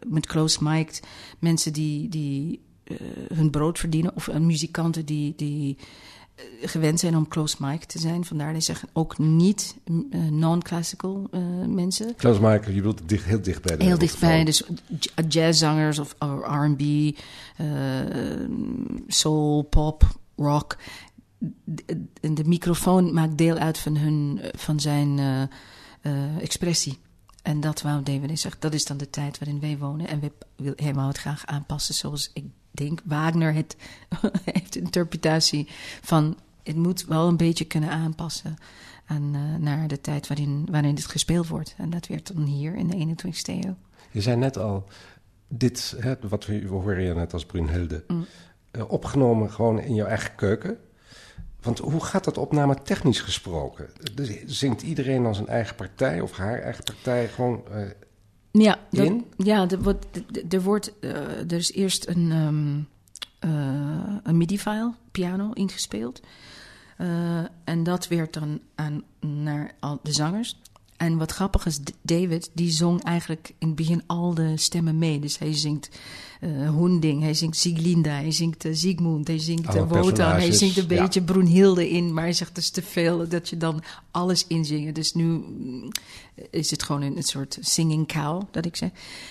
met 0.07 0.25
close 0.25 0.63
mic 0.63 0.99
mensen 1.39 1.73
die, 1.73 2.09
die 2.09 2.61
eh, 2.83 2.97
hun 3.33 3.49
brood 3.49 3.79
verdienen, 3.79 4.15
of 4.15 4.27
eh, 4.27 4.39
muzikanten 4.39 5.05
die, 5.05 5.33
die 5.35 5.77
gewend 6.61 6.99
zijn 6.99 7.15
om 7.15 7.27
close 7.27 7.55
mic 7.59 7.83
te 7.83 7.99
zijn. 7.99 8.25
Vandaar 8.25 8.53
dat 8.53 8.63
zeggen 8.63 8.89
ook 8.93 9.17
niet 9.17 9.75
non-classical 10.29 11.29
mensen. 11.67 12.15
Klaus 12.15 12.39
Michael, 12.39 12.69
je 12.69 12.75
bedoelt 12.75 13.09
dicht, 13.09 13.25
heel 13.25 13.41
dichtbij. 13.41 13.77
de 13.77 13.83
Heel 13.83 13.97
dichtbij, 13.97 14.43
dus 14.43 14.63
jazzzangers 15.27 15.99
of 15.99 16.15
R&B, 16.41 16.81
soul, 19.07 19.61
pop, 19.61 20.03
rock. 20.35 20.77
De 22.21 22.43
microfoon 22.45 23.13
maakt 23.13 23.37
deel 23.37 23.55
uit 23.55 23.77
van, 23.77 23.97
hun, 23.97 24.39
van 24.55 24.79
zijn 24.79 25.19
eh, 26.09 26.41
expressie. 26.43 26.97
En 27.41 27.59
dat 27.59 27.81
wou 27.81 28.03
David 28.03 28.39
zegt, 28.39 28.61
dat 28.61 28.73
is 28.73 28.85
dan 28.85 28.97
de 28.97 29.09
tijd 29.09 29.39
waarin 29.39 29.59
wij 29.59 29.77
wonen. 29.77 30.07
En 30.07 30.19
we, 30.19 30.31
wil- 30.55 30.73
hij 30.75 30.93
wou 30.93 31.07
het 31.07 31.17
graag 31.17 31.45
aanpassen 31.45 31.93
zoals 31.95 32.29
ik 32.33 32.45
denk 32.71 33.01
Wagner 33.05 33.53
het 33.53 33.75
heeft 34.53 34.73
de 34.73 34.79
interpretatie 34.79 35.67
van... 36.01 36.37
het 36.63 36.75
moet 36.75 37.05
wel 37.05 37.27
een 37.27 37.37
beetje 37.37 37.65
kunnen 37.65 37.89
aanpassen 37.89 38.55
aan, 39.05 39.31
eh, 39.35 39.55
naar 39.61 39.87
de 39.87 40.01
tijd 40.01 40.27
waarin, 40.27 40.67
waarin 40.71 40.95
dit 40.95 41.05
gespeeld 41.05 41.47
wordt. 41.47 41.75
En 41.77 41.89
dat 41.89 42.07
werd 42.07 42.33
dan 42.35 42.43
hier 42.43 42.75
in 42.75 42.87
de 42.87 42.95
21ste 43.25 43.53
eeuw. 43.65 43.75
Je 44.11 44.21
zei 44.21 44.37
net 44.37 44.57
al, 44.57 44.83
dit, 45.47 45.95
hè, 45.99 46.13
wat 46.21 46.45
we, 46.45 46.59
we 46.61 46.67
horen 46.67 47.01
je 47.03 47.13
net 47.13 47.33
als 47.33 47.45
Brunhilde, 47.45 48.03
Mm. 48.07 48.25
eh, 48.71 48.91
opgenomen 48.91 49.51
gewoon 49.51 49.79
in 49.79 49.95
jouw 49.95 50.07
eigen 50.07 50.35
keuken. 50.35 50.77
Want 51.61 51.79
hoe 51.79 52.03
gaat 52.03 52.23
dat 52.23 52.37
opname 52.37 52.81
technisch 52.83 53.21
gesproken? 53.21 53.89
Dus 54.15 54.43
zingt 54.45 54.81
iedereen 54.81 55.23
dan 55.23 55.35
zijn 55.35 55.47
eigen 55.47 55.75
partij 55.75 56.21
of 56.21 56.31
haar 56.37 56.61
eigen 56.61 56.83
partij 56.83 57.27
gewoon... 57.27 57.63
eh, 57.71 57.81
Ja, 58.51 58.79
dat- 58.89 59.05
In? 59.05 59.25
ja 59.37 59.67
er, 59.69 59.81
wordt, 59.81 60.05
er, 60.49 60.61
wordt, 60.61 60.99
eh, 60.99 61.11
er 61.39 61.53
is 61.53 61.71
eerst 61.71 62.07
een, 62.07 62.31
eh, 63.39 63.49
een 64.23 64.37
MIDI-file, 64.37 64.93
piano, 65.11 65.51
ingespeeld. 65.53 66.19
En 67.63 67.83
dat 67.83 68.07
werd 68.07 68.33
dan 68.33 68.59
aan, 68.75 69.03
naar 69.19 69.71
al 69.79 69.99
de 70.03 70.11
zangers. 70.11 70.59
En 70.99 71.17
wat 71.17 71.31
grappig 71.31 71.65
is, 71.65 71.79
David, 72.01 72.49
die 72.53 72.71
zong 72.71 73.03
eigenlijk 73.03 73.53
in 73.57 73.67
het 73.67 73.75
begin 73.75 74.03
al 74.05 74.33
de 74.33 74.57
stemmen 74.57 74.97
mee. 74.97 75.19
Dus 75.19 75.37
hij 75.37 75.53
zingt 75.53 75.89
eh 76.39 76.69
Hoending, 76.69 77.21
hij 77.21 77.33
zingt 77.33 77.57
Sieglinde, 77.57 78.09
hij 78.09 78.31
zingt 78.31 78.65
eh, 78.65 78.73
Siegmund, 78.73 79.27
hij 79.27 79.39
zingt 79.39 79.75
uh, 79.75 79.87
Wotan. 79.87 80.31
Hij 80.31 80.51
zingt 80.51 80.77
een 80.77 80.85
ja. 80.87 81.01
beetje 81.01 81.21
Brunhilde 81.21 81.89
in, 81.89 82.13
maar 82.13 82.23
hij 82.23 82.33
zegt 82.33 82.49
het 82.49 82.57
is 82.57 82.69
te 82.69 82.81
veel 82.81 83.27
dat 83.27 83.49
je 83.49 83.57
dan 83.57 83.83
alles 84.11 84.47
inzingen. 84.47 84.93
Dus 84.93 85.13
nu 85.13 85.23
mm, 85.23 85.91
is 86.49 86.71
het 86.71 86.83
gewoon 86.83 87.01
een, 87.01 87.17
een 87.17 87.23
soort 87.23 87.57
singing 87.61 88.07
cow, 88.07 88.41
dat 88.51 88.65
ik 88.65 88.75
zeg. 88.75 88.89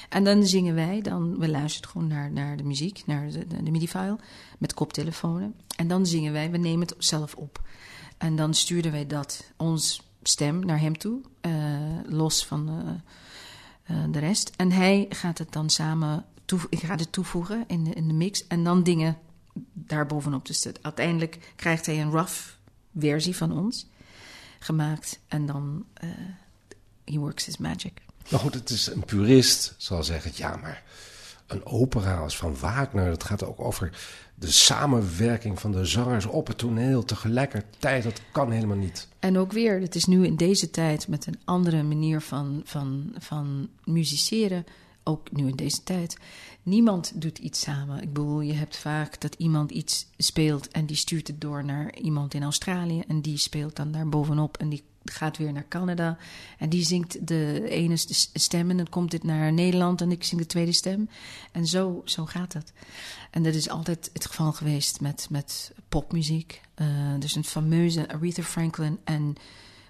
En 0.08 0.24
dan 0.24 0.46
zingen 0.46 0.74
wij, 0.74 1.00
dan, 1.00 1.38
we 1.38 1.48
luisteren 1.48 1.90
gewoon 1.90 2.08
naar, 2.08 2.32
naar 2.32 2.56
de 2.56 2.64
muziek, 2.64 3.02
naar 3.06 3.30
de, 3.30 3.46
de, 3.46 3.62
de 3.62 3.70
MIDI-file, 3.70 4.18
met 4.58 4.74
koptelefonen. 4.74 5.54
En 5.76 5.88
dan 5.88 6.06
zingen 6.06 6.32
wij, 6.32 6.50
we 6.50 6.58
nemen 6.58 6.86
het 6.86 6.94
zelf 6.98 7.34
op. 7.34 7.62
En 8.18 8.36
dan 8.36 8.54
stuurden 8.54 8.92
wij 8.92 9.06
dat, 9.06 9.44
ons 9.56 10.07
stem, 10.28 10.66
naar 10.66 10.80
hem 10.80 10.98
toe, 10.98 11.20
eh, 11.40 11.52
los 12.06 12.46
van 12.46 12.68
eh, 12.68 13.96
eh, 13.96 14.12
de 14.12 14.18
rest. 14.18 14.52
En 14.56 14.72
hij 14.72 15.06
gaat 15.08 15.38
het 15.38 15.52
dan 15.52 15.70
samen 15.70 16.24
toe, 16.44 16.60
gaat 16.70 17.00
het 17.00 17.12
toevoegen 17.12 17.64
in 17.66 17.84
de, 17.84 17.90
in 17.90 18.08
de 18.08 18.14
mix 18.14 18.46
en 18.46 18.64
dan 18.64 18.82
dingen 18.82 19.18
daarbovenop. 19.72 20.46
Dus 20.46 20.62
dat, 20.62 20.82
uiteindelijk 20.82 21.52
krijgt 21.56 21.86
hij 21.86 22.00
een 22.00 22.10
rough 22.10 22.40
versie 22.98 23.36
van 23.36 23.52
ons 23.52 23.86
gemaakt 24.58 25.20
en 25.28 25.46
dan 25.46 25.86
he 27.04 27.18
works 27.18 27.44
his 27.44 27.56
magic. 27.56 28.00
Maar 28.30 28.40
goed, 28.40 28.54
het 28.54 28.70
is 28.70 28.86
een 28.86 29.04
purist 29.04 29.74
zal 29.76 30.02
zeggen, 30.02 30.30
ja, 30.34 30.56
maar 30.56 30.82
een 31.48 31.66
opera 31.66 32.16
als 32.16 32.36
van 32.36 32.56
Wagner, 32.60 33.08
dat 33.10 33.24
gaat 33.24 33.44
ook 33.44 33.60
over 33.60 33.90
de 34.34 34.50
samenwerking 34.50 35.60
van 35.60 35.72
de 35.72 35.84
zangers 35.84 36.26
op 36.26 36.46
het 36.46 36.58
toneel 36.58 37.04
tegelijkertijd. 37.04 38.02
Dat 38.02 38.20
kan 38.32 38.50
helemaal 38.50 38.76
niet. 38.76 39.08
En 39.18 39.38
ook 39.38 39.52
weer, 39.52 39.80
het 39.80 39.94
is 39.94 40.04
nu 40.04 40.26
in 40.26 40.36
deze 40.36 40.70
tijd 40.70 41.08
met 41.08 41.26
een 41.26 41.38
andere 41.44 41.82
manier 41.82 42.20
van, 42.20 42.60
van, 42.64 43.14
van 43.18 43.68
musiceren. 43.84 44.64
Ook 45.02 45.32
nu 45.32 45.48
in 45.48 45.56
deze 45.56 45.82
tijd. 45.82 46.16
Niemand 46.62 47.12
doet 47.14 47.38
iets 47.38 47.60
samen. 47.60 48.02
Ik 48.02 48.12
bedoel, 48.12 48.40
je 48.40 48.52
hebt 48.52 48.76
vaak 48.76 49.20
dat 49.20 49.34
iemand 49.34 49.70
iets 49.70 50.06
speelt 50.16 50.68
en 50.68 50.86
die 50.86 50.96
stuurt 50.96 51.26
het 51.26 51.40
door 51.40 51.64
naar 51.64 51.94
iemand 51.96 52.34
in 52.34 52.42
Australië. 52.42 53.02
En 53.08 53.20
die 53.20 53.38
speelt 53.38 53.76
dan 53.76 53.92
daar 53.92 54.08
bovenop 54.08 54.56
en 54.56 54.68
die 54.68 54.82
gaat 55.10 55.36
weer 55.36 55.52
naar 55.52 55.68
Canada. 55.68 56.16
En 56.58 56.68
die 56.68 56.84
zingt 56.84 57.26
de 57.26 57.68
ene 57.68 57.96
st- 57.96 58.30
stem 58.32 58.70
en 58.70 58.76
dan 58.76 58.88
komt 58.88 59.10
dit 59.10 59.22
naar 59.24 59.52
Nederland 59.52 60.00
en 60.00 60.10
ik 60.10 60.24
zing 60.24 60.40
de 60.40 60.46
tweede 60.46 60.72
stem. 60.72 61.08
En 61.52 61.66
zo, 61.66 62.02
zo 62.04 62.26
gaat 62.26 62.52
dat. 62.52 62.72
En 63.30 63.42
dat 63.42 63.54
is 63.54 63.68
altijd 63.68 64.10
het 64.12 64.26
geval 64.26 64.52
geweest 64.52 65.00
met, 65.00 65.26
met 65.30 65.72
popmuziek. 65.88 66.60
Dus 67.18 67.34
een 67.34 67.44
fameuze 67.44 68.08
Aretha 68.08 68.42
Franklin 68.42 68.98
en 69.04 69.36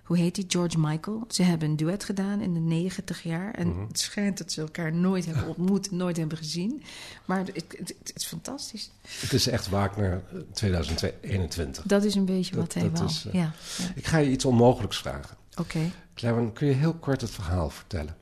hoe 0.08 0.16
heet 0.18 0.34
die? 0.34 0.44
George 0.48 0.78
Michael. 0.78 1.24
Ze 1.28 1.42
hebben 1.42 1.68
een 1.68 1.76
duet 1.76 2.04
gedaan 2.04 2.40
in 2.40 2.54
de 2.54 2.60
negentig 2.60 3.22
jaar. 3.22 3.54
En 3.54 3.74
het 3.88 3.98
schijnt 3.98 4.38
dat 4.38 4.52
ze 4.52 4.60
elkaar 4.60 4.92
nooit 4.92 5.24
hebben 5.26 5.46
ontmoet, 5.56 5.90
nooit 5.90 6.16
hebben 6.16 6.38
gezien. 6.38 6.82
Maar 7.24 7.38
het, 7.38 7.46
het, 7.54 7.64
het- 7.78 7.94
het 7.98 8.12
is 8.14 8.26
fantastisch. 8.26 8.90
Het 9.20 9.32
is 9.32 9.46
echt 9.48 9.68
Wagner 9.68 10.22
eh, 10.32 10.38
2021. 10.52 11.82
Dat 11.84 12.04
is 12.04 12.14
een 12.14 12.24
beetje 12.24 12.54
Dat- 12.54 12.60
wat 12.64 12.74
hij 12.74 12.90
wou. 12.90 13.04
is, 13.04 13.24
eh, 13.26 13.32
ja, 13.32 13.40
ja. 13.78 13.84
Ik 13.94 14.06
ga 14.06 14.18
je 14.18 14.30
iets 14.30 14.44
onmogelijks 14.44 14.98
vragen. 14.98 15.36
oké. 15.56 15.80
Cleven, 16.14 16.52
kun 16.52 16.66
je 16.66 16.74
heel 16.74 16.94
kort 16.94 17.20
het 17.20 17.30
verhaal 17.30 17.70
vertellen? 17.70 18.16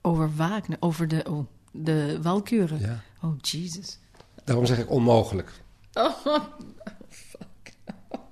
Over 0.00 0.34
Wagner, 0.36 0.76
over 0.80 1.08
de, 1.08 1.24
oh, 1.28 1.46
de 1.72 2.18
Walkuren. 2.22 2.80
Ja. 2.80 3.02
Oh, 3.22 3.34
Jesus. 3.40 3.98
Daarom 4.44 4.66
zeg 4.66 4.78
ik 4.78 4.90
onmogelijk. 4.90 5.52
Oh, 5.92 6.26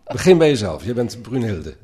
Begin 0.04 0.38
bij 0.38 0.48
jezelf. 0.48 0.84
Je 0.84 0.94
bent 0.94 1.22
Brunhilde. 1.22 1.76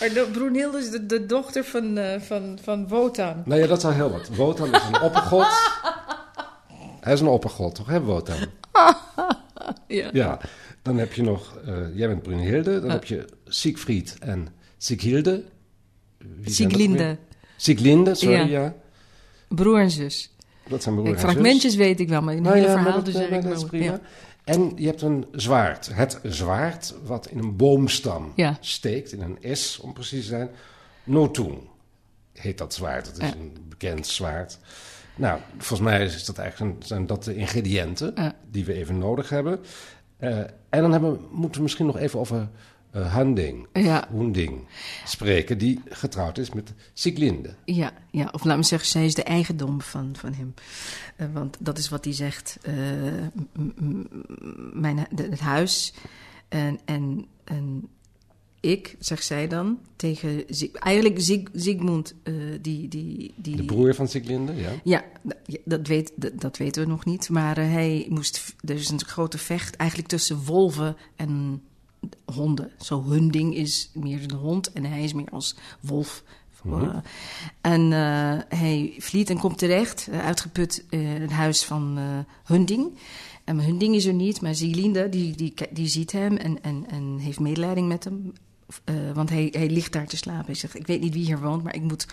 Maar 0.00 0.08
de, 0.08 0.28
Brunhilde 0.32 0.78
is 0.78 0.90
de, 0.90 1.06
de 1.06 1.26
dochter 1.26 1.64
van, 1.64 1.98
eh, 1.98 2.20
van, 2.20 2.58
van 2.62 2.88
Wotan. 2.88 3.42
Nou 3.44 3.60
ja, 3.60 3.66
dat 3.66 3.78
is 3.78 3.84
al 3.84 3.90
heel 3.92 4.10
wat. 4.10 4.28
Wotan 4.28 4.74
is 4.74 4.82
een 4.92 5.00
oppergod. 5.00 5.46
Hij 7.00 7.12
is 7.12 7.20
een 7.20 7.26
oppergod, 7.26 7.74
toch? 7.74 7.86
Hè, 7.86 8.00
Wotan? 8.00 8.36
Ja. 9.86 10.08
Ja. 10.12 10.40
Dan 10.82 10.98
heb 10.98 11.12
je 11.12 11.22
nog... 11.22 11.56
eh, 11.66 11.74
jij 11.94 12.08
bent 12.08 12.22
Brunhilde. 12.22 12.80
Dan 12.80 12.90
heb 12.90 13.04
je 13.04 13.24
Siegfried 13.44 14.16
en 14.20 14.48
Sieghilde. 14.78 15.42
Sieglinde. 16.44 17.16
Sieglinde, 17.56 18.14
sorry, 18.14 18.36
Ja. 18.36 18.44
ja. 18.44 18.74
broer 19.48 19.80
en 19.80 19.90
zus. 19.90 20.30
Dat 20.68 20.82
zijn 20.82 20.94
broer 20.94 21.06
en 21.06 21.12
zus. 21.12 21.22
fragmentjes 21.30 21.74
weet 21.74 22.00
ik 22.00 22.08
wel, 22.08 22.22
maar 22.22 22.34
een 22.34 22.42
Nou 22.42 22.54
hele 22.54 22.66
ja, 22.68 22.72
verhaal 22.82 23.02
dus 23.02 23.14
eigenlijk 23.14 23.48
dat 23.48 23.56
is 23.56 23.64
prima. 23.64 24.00
En 24.44 24.72
je 24.76 24.86
hebt 24.86 25.02
een 25.02 25.26
zwaard. 25.32 25.88
Het 25.94 26.20
zwaard 26.22 26.94
wat 27.04 27.26
in 27.26 27.38
een 27.38 27.56
boomstam 27.56 28.32
Ja. 28.36 28.56
steekt, 28.60 29.12
in 29.12 29.20
een 29.42 29.56
S 29.56 29.78
om 29.78 29.92
precies 29.92 30.20
te 30.22 30.26
zijn. 30.28 30.50
Notoon 31.04 31.68
heet 32.32 32.58
dat 32.58 32.74
zwaard. 32.74 33.06
Het 33.06 33.18
is 33.18 33.28
Ja. 33.28 33.34
een 33.34 33.56
bekend 33.68 34.06
zwaard. 34.06 34.58
Nou, 35.16 35.40
volgens 35.58 35.80
mij 35.80 36.04
is 36.04 36.24
dat 36.24 36.38
eigenlijk 36.38 36.74
een- 36.80 36.86
zijn 36.86 37.06
dat 37.06 37.24
de 37.24 37.34
ingrediënten 37.34 38.12
Ja. 38.14 38.34
die 38.50 38.64
we 38.64 38.72
even 38.74 38.98
nodig 38.98 39.28
hebben. 39.28 39.60
Eh, 40.16 40.38
en 40.68 40.80
dan 40.80 40.92
hebben, 40.92 41.20
moeten 41.30 41.56
we 41.56 41.62
misschien 41.62 41.86
nog 41.86 41.98
even 41.98 42.18
over 42.20 42.48
eh 42.90 43.14
Hunding, 43.16 43.66
Ja, 43.72 44.08
Hoending 44.10 44.66
spreken, 45.04 45.58
die 45.58 45.80
getrouwd 45.88 46.38
is 46.38 46.50
met 46.52 46.72
Sieglinde. 46.92 47.54
ja, 47.64 47.92
ja, 48.10 48.28
of 48.32 48.44
laat 48.44 48.56
me 48.56 48.62
zeggen, 48.62 48.88
zij 48.88 49.04
is 49.04 49.14
de 49.14 49.22
eigendom 49.22 49.80
van, 49.80 50.16
van 50.16 50.32
hem. 50.32 50.54
Eh, 51.16 51.26
want 51.32 51.56
dat 51.60 51.78
is 51.78 51.88
wat 51.88 52.04
hij 52.04 52.14
zegt. 52.14 52.58
eh, 52.62 52.72
mijn, 54.72 55.06
de- 55.10 55.22
het 55.30 55.40
huis 55.40 55.92
en, 56.48 56.78
en, 56.84 57.26
en 57.44 57.88
ik, 58.60 58.96
zegt 58.98 59.24
zij 59.24 59.48
dan, 59.48 59.78
tegen... 59.96 60.44
Eigenlijk 60.72 61.20
Zieg, 61.20 61.48
Ziegmund, 61.52 62.14
eh, 62.22 62.34
die, 62.60 62.88
die, 62.88 63.34
die... 63.36 63.56
De 63.56 63.64
broer 63.64 63.94
van 63.94 64.08
Sieglinde, 64.08 64.54
ja. 64.54 64.70
Ja, 64.84 65.04
dat, 65.64 65.86
weet, 65.86 66.12
dat, 66.16 66.40
dat 66.40 66.56
weten 66.56 66.82
we 66.82 66.88
nog 66.88 67.04
niet. 67.04 67.28
Maar 67.28 67.56
hij 67.56 68.06
moest. 68.08 68.54
Er 68.64 68.74
is 68.74 68.88
een 68.90 69.04
grote 69.04 69.38
vecht 69.38 69.76
eigenlijk 69.76 70.08
tussen 70.10 70.44
wolven 70.44 70.96
en 71.16 71.62
honden. 72.34 72.70
Zo 72.80 73.04
hun 73.08 73.28
ding 73.30 73.54
is 73.56 73.90
meer 73.94 74.22
een 74.22 74.36
hond 74.36 74.72
en 74.72 74.84
hij 74.84 75.02
is 75.04 75.12
meer 75.12 75.30
als 75.30 75.54
wolf. 75.80 76.22
Eh, 76.64 76.96
en 77.60 77.92
eh, 77.92 78.58
hij 78.58 78.94
vliet 78.98 79.30
en 79.30 79.38
komt 79.38 79.58
terecht, 79.58 80.08
eh, 80.10 80.24
uitgeput, 80.24 80.84
in 80.90 81.06
het 81.06 81.30
huis 81.30 81.64
van 81.64 81.98
Hunding. 82.46 82.88
En 83.44 83.60
Hunding 83.64 83.94
is 83.94 84.04
er 84.04 84.12
niet, 84.12 84.40
maar 84.40 84.54
Zielinde 84.54 85.08
die, 85.08 85.36
die, 85.36 85.54
die 85.70 85.88
ziet 85.88 86.12
hem 86.12 86.36
en, 86.36 86.62
en, 86.62 86.84
en 86.90 87.18
heeft 87.18 87.40
medelijding 87.40 87.88
met 87.88 88.04
hem. 88.04 88.32
Want 89.14 89.30
hij, 89.30 89.48
hij 89.52 89.70
ligt 89.70 89.92
daar 89.92 90.06
te 90.06 90.16
slapen. 90.16 90.46
Hij 90.46 90.54
zegt, 90.54 90.74
ik 90.74 90.86
weet 90.86 91.00
niet 91.00 91.12
wie 91.14 91.24
hier 91.24 91.40
woont, 91.40 91.62
maar 91.62 91.74
ik 91.74 91.82
moet... 91.82 92.06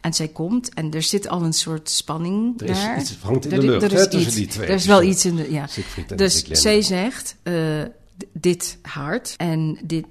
En 0.00 0.14
zij 0.14 0.28
komt 0.28 0.74
en 0.74 0.90
er 0.92 1.02
zit 1.02 1.28
al 1.28 1.42
een 1.42 1.52
soort 1.52 1.90
spanning 1.90 2.60
Er 2.60 2.68
is 2.70 2.80
daar. 2.82 3.00
iets, 3.00 3.16
hangt 3.20 3.44
in 3.44 3.52
Er- 3.52 3.60
de 3.60 3.66
lucht, 3.66 3.82
er 3.82 3.92
is 3.92 3.98
hè, 4.00 4.08
tussen 4.10 4.28
iets. 4.28 4.36
die 4.36 4.46
twee. 4.46 4.66
Er 4.68 4.74
is 4.74 4.86
wel 4.86 5.02
iets 5.02 5.24
in 5.24 5.36
de... 5.36 5.50
Ja. 5.52 5.68
Dus 6.16 6.32
Sieglinde. 6.34 6.60
zij 6.60 6.82
zegt, 6.82 7.36
dit 8.32 8.78
hart 8.82 9.34
en 9.36 9.78
dit, 9.82 10.06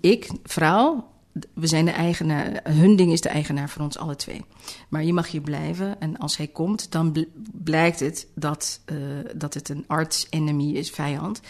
ik, 0.00 0.30
vrouw, 0.42 1.12
we 1.54 1.66
zijn 1.66 1.84
de 1.84 1.90
eigenaar, 1.90 2.60
hun 2.64 2.96
ding 2.96 3.12
is 3.12 3.20
de 3.20 3.28
eigenaar 3.28 3.68
van 3.68 3.84
ons 3.84 3.98
alle 3.98 4.16
twee. 4.16 4.44
Maar 4.88 5.04
je 5.04 5.12
mag 5.12 5.30
hier 5.30 5.40
blijven 5.40 6.00
en 6.00 6.16
als 6.18 6.36
hij 6.36 6.46
komt, 6.46 6.92
dan 6.92 7.12
bl- 7.12 7.20
blijkt 7.52 8.00
het 8.00 8.26
dat, 8.34 8.80
eh, 8.84 8.96
dat 9.36 9.54
het 9.54 9.68
een 9.68 9.84
arts 9.86 10.26
enemy 10.30 10.72
is, 10.72 10.90
vijand. 10.90 11.40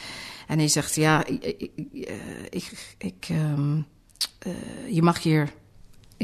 En 0.46 0.58
hij 0.58 0.68
zegt, 0.68 0.94
ja, 0.94 1.26
ik, 1.26 1.70
ik, 2.98 3.28
eh, 3.28 3.42
ehm, 3.42 3.80
eh, 4.38 4.52
je 4.90 5.02
mag 5.02 5.22
hier 5.22 5.52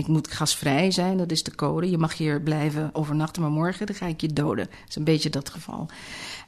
ik 0.00 0.07
moet 0.07 0.30
gasvrij 0.30 0.90
zijn, 0.90 1.16
dat 1.16 1.30
is 1.30 1.42
de 1.42 1.54
code. 1.54 1.90
Je 1.90 1.99
mag 1.99 2.16
hier 2.16 2.40
blijven 2.40 2.90
overnachten, 2.92 3.42
maar 3.42 3.50
morgen 3.50 3.87
dan 3.87 3.95
ga 3.95 4.07
ik 4.07 4.21
je 4.21 4.33
doden. 4.33 4.64
Dat 4.64 4.88
is 4.88 4.97
een 4.97 5.04
beetje 5.04 5.30
dat 5.30 5.50
geval. 5.50 5.88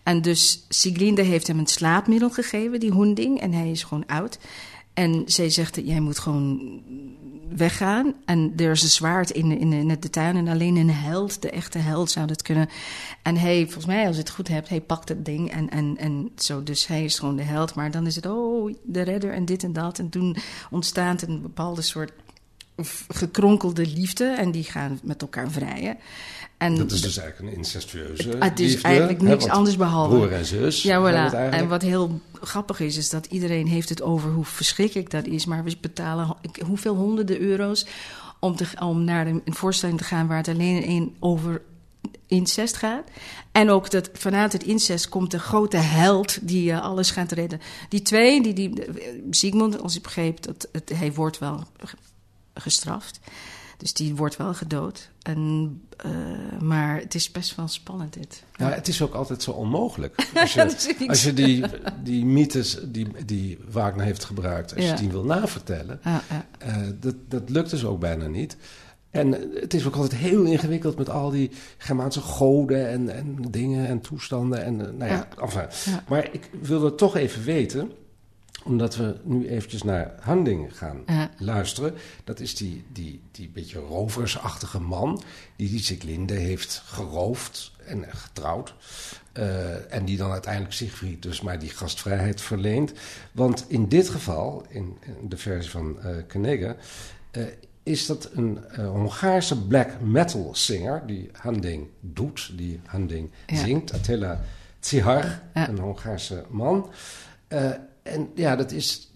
En 0.03 0.23
dus 0.23 0.65
Siglinde 0.69 1.23
heeft 1.23 1.47
hem 1.47 1.59
een 1.59 1.67
slaapmiddel 1.67 2.31
gegeven, 2.31 2.81
die 2.81 2.91
hoending. 2.91 3.41
En 3.41 3.53
hij 3.53 3.71
is 3.71 3.83
gewoon 3.83 4.07
oud. 4.07 4.39
En 4.95 5.23
zij 5.27 5.51
zegt, 5.51 5.81
jij 5.85 6.01
moet 6.01 6.19
gewoon 6.19 6.81
weggaan. 7.57 8.15
En 8.25 8.53
er 8.57 8.71
is 8.71 8.83
een 8.83 8.89
zwaard 8.89 9.31
in, 9.31 9.59
in, 9.59 9.73
in 9.73 9.97
de 10.01 10.11
tuin. 10.11 10.37
En 10.37 10.49
alleen 10.49 10.77
een 10.77 10.91
held, 10.91 11.43
de 11.43 11.51
echte 11.51 11.79
held, 11.79 12.11
zou 12.11 12.27
dat 12.27 12.43
kunnen. 12.43 12.69
En 13.23 13.37
hij, 13.37 13.63
volgens 13.65 13.87
mij, 13.87 14.07
als 14.07 14.17
je 14.17 14.23
het 14.23 14.31
goed 14.31 14.49
hebt, 14.49 14.69
hij 14.69 14.81
pakt 14.81 15.09
het 15.09 15.25
ding. 15.25 15.51
En, 15.51 15.71
en, 15.71 15.97
en 15.97 16.31
zo, 16.37 16.63
dus 16.63 16.87
hij 16.87 17.05
is 17.05 17.19
gewoon 17.19 17.37
de 17.37 17.43
held. 17.43 17.75
Maar 17.75 17.91
dan 17.91 18.07
is 18.07 18.17
het, 18.17 18.27
oh, 18.27 18.75
de 18.83 19.03
redder 19.03 19.33
en 19.33 19.45
dit 19.45 19.63
en 19.63 19.73
dat. 19.73 19.99
En 19.99 20.09
toen 20.09 20.37
ontstaat 20.71 21.23
een 21.23 21.43
bepaalde 21.43 21.83
soort 21.83 22.13
gekronkelde 23.09 23.87
liefde. 23.87 24.25
En 24.25 24.51
die 24.51 24.65
gaan 24.65 25.01
met 25.03 25.23
elkaar 25.23 25.51
vrijen. 25.51 25.97
En 26.63 26.77
Dat 26.77 26.93
is 26.93 27.01
dus 27.01 27.17
eigenlijk 27.17 27.51
een 27.53 27.59
incestueuze 27.59 28.37
het 28.39 28.61
is 28.61 28.71
liefde, 28.71 28.89
eigenlijk 28.89 29.23
niks 29.23 29.49
anders 29.49 29.77
behalve. 29.77 30.17
Broer 30.17 30.33
en 30.33 30.45
zus. 30.45 30.83
Ja, 30.83 31.03
het 31.03 31.33
voilà. 31.33 31.37
En 31.37 31.69
wat 31.69 31.83
heel 31.83 32.21
grappig 32.41 32.81
is, 32.81 32.97
is 32.97 33.11
dat 33.11 33.27
iedereen 33.27 33.67
heeft 33.67 33.89
het 33.89 34.03
over 34.03 34.31
hoe 34.31 34.45
verschrikkelijk 34.45 35.11
dat 35.11 35.27
is. 35.27 35.45
Maar 35.45 35.65
we 35.65 35.77
betalen 35.81 36.37
hoeveel 36.67 36.95
honderden 36.95 37.41
euro's 37.41 37.87
om, 38.39 38.57
te, 38.57 38.67
om 38.81 39.05
naar 39.05 39.27
een, 39.27 39.43
voorstelling 39.45 39.99
te 39.99 40.05
gaan 40.05 40.27
waar 40.27 40.37
het 40.37 40.49
alleen 40.49 41.17
over 41.19 41.63
incest 42.27 42.77
gaat. 42.77 43.09
En 43.53 43.71
ook 43.71 43.91
dat 43.91 44.11
vanuit 44.13 44.53
het 44.53 44.63
incest 44.63 45.09
komt 45.09 45.31
de 45.31 45.39
grote 45.39 45.77
held 45.77 46.49
die 46.49 46.73
eh, 46.73 46.83
alles 46.83 47.11
gaat 47.11 47.33
redden. 47.33 47.61
Die 47.89 48.03
twee, 48.03 48.43
die, 48.43 48.53
die, 48.53 48.73
Sigmund, 49.31 49.83
als 49.83 49.97
ik 49.97 50.03
begreep, 50.03 50.43
dat 50.43 50.69
het, 50.73 50.93
hij 50.95 51.13
wordt 51.13 51.39
wel 51.39 51.65
gestraft. 52.55 53.21
Dus 53.77 53.93
die 53.93 54.17
wordt 54.17 54.37
wel 54.37 54.55
gedood. 54.55 55.11
En, 55.23 55.81
eh, 55.97 56.11
maar 56.61 56.97
het 57.01 57.15
is 57.15 57.31
best 57.31 57.55
wel 57.55 57.69
spannend 57.69 58.13
dit. 58.13 58.43
Ja, 58.57 58.69
het 58.71 58.89
is 58.89 59.03
ook 59.03 59.15
altijd 59.15 59.43
zo 59.43 59.51
onmogelijk. 59.51 60.15
Als 60.41 60.53
je, 60.55 61.05
als 61.09 61.23
je 61.23 61.33
die, 61.33 61.65
die 62.03 62.25
mythes 62.25 62.79
die, 62.85 63.25
die 63.25 63.59
Wagner 63.71 64.05
heeft 64.05 64.25
gebruikt, 64.25 64.75
als 64.77 64.85
Ja. 64.85 64.91
je 64.91 64.97
die 64.99 65.11
wil 65.11 65.25
navertellen, 65.25 66.01
Ja, 66.05 66.23
ja. 66.31 66.47
eh, 66.59 66.77
dat, 67.01 67.15
dat 67.29 67.51
lukt 67.51 67.71
dus 67.71 67.85
ook 67.85 68.01
bijna 68.01 68.27
niet. 68.27 68.57
En 69.11 69.33
het 69.55 69.75
is 69.75 69.87
ook 69.87 69.95
altijd 69.95 70.21
heel 70.21 70.43
ingewikkeld 70.45 70.99
met 70.99 71.11
al 71.11 71.31
die 71.31 71.51
Germaanse 71.79 72.21
goden 72.21 72.89
en, 72.89 73.09
en 73.15 73.37
dingen 73.51 73.87
en 73.87 74.01
toestanden. 74.01 74.65
En, 74.65 74.81
eh, 74.87 74.93
nou 74.99 75.11
ja, 75.11 75.29
enfin. 75.41 75.67
Maar 76.09 76.29
ik 76.33 76.51
wilde 76.61 76.95
toch 76.95 77.17
even 77.17 77.43
weten, 77.45 77.93
omdat 78.65 78.97
we 78.97 79.17
nu 79.23 79.49
eventjes 79.49 79.83
naar 79.83 80.13
Handing 80.21 80.79
gaan 80.79 81.05
luisteren. 81.39 81.95
Dat 82.25 82.41
is 82.41 82.55
die, 82.55 82.85
die, 82.93 83.21
die 83.31 83.49
beetje 83.49 83.79
roversachtige 83.79 84.81
man 84.81 85.23
die 85.57 85.69
die 85.71 85.81
Siglinde 85.81 86.35
heeft 86.35 86.83
geroofd 86.87 87.73
en 87.87 88.05
getrouwd. 88.09 88.75
Eh, 89.33 89.95
en 89.95 90.05
die 90.05 90.17
dan 90.17 90.31
uiteindelijk 90.31 90.75
Siegfried 90.75 91.23
dus 91.23 91.41
maar 91.41 91.59
die 91.59 91.71
gastvrijheid 91.71 92.41
verleent. 92.41 92.93
Want 93.33 93.65
in 93.69 93.89
dit 93.89 94.09
geval, 94.09 94.65
in, 94.69 94.97
in 95.21 95.29
de 95.29 95.37
versie 95.37 95.71
van 95.71 95.99
eh, 96.01 97.43
is 97.83 98.07
dat 98.07 98.31
een 98.33 98.59
Hongaarse 98.77 99.67
black 99.67 100.01
metal 100.01 100.51
singer 100.55 101.03
die 101.07 101.31
Handing 101.33 101.89
doet, 102.01 102.51
die 102.57 102.81
Handing 102.87 103.31
Ja. 103.47 103.57
zingt. 103.57 103.93
Attila 103.93 104.41
Tsihar, 104.81 105.41
Ja. 105.55 105.69
een 105.69 105.79
Hongaarse 105.79 106.45
man. 106.51 106.91
En 108.03 108.31
ja, 108.35 108.57
dat 108.57 108.71
is 108.71 109.13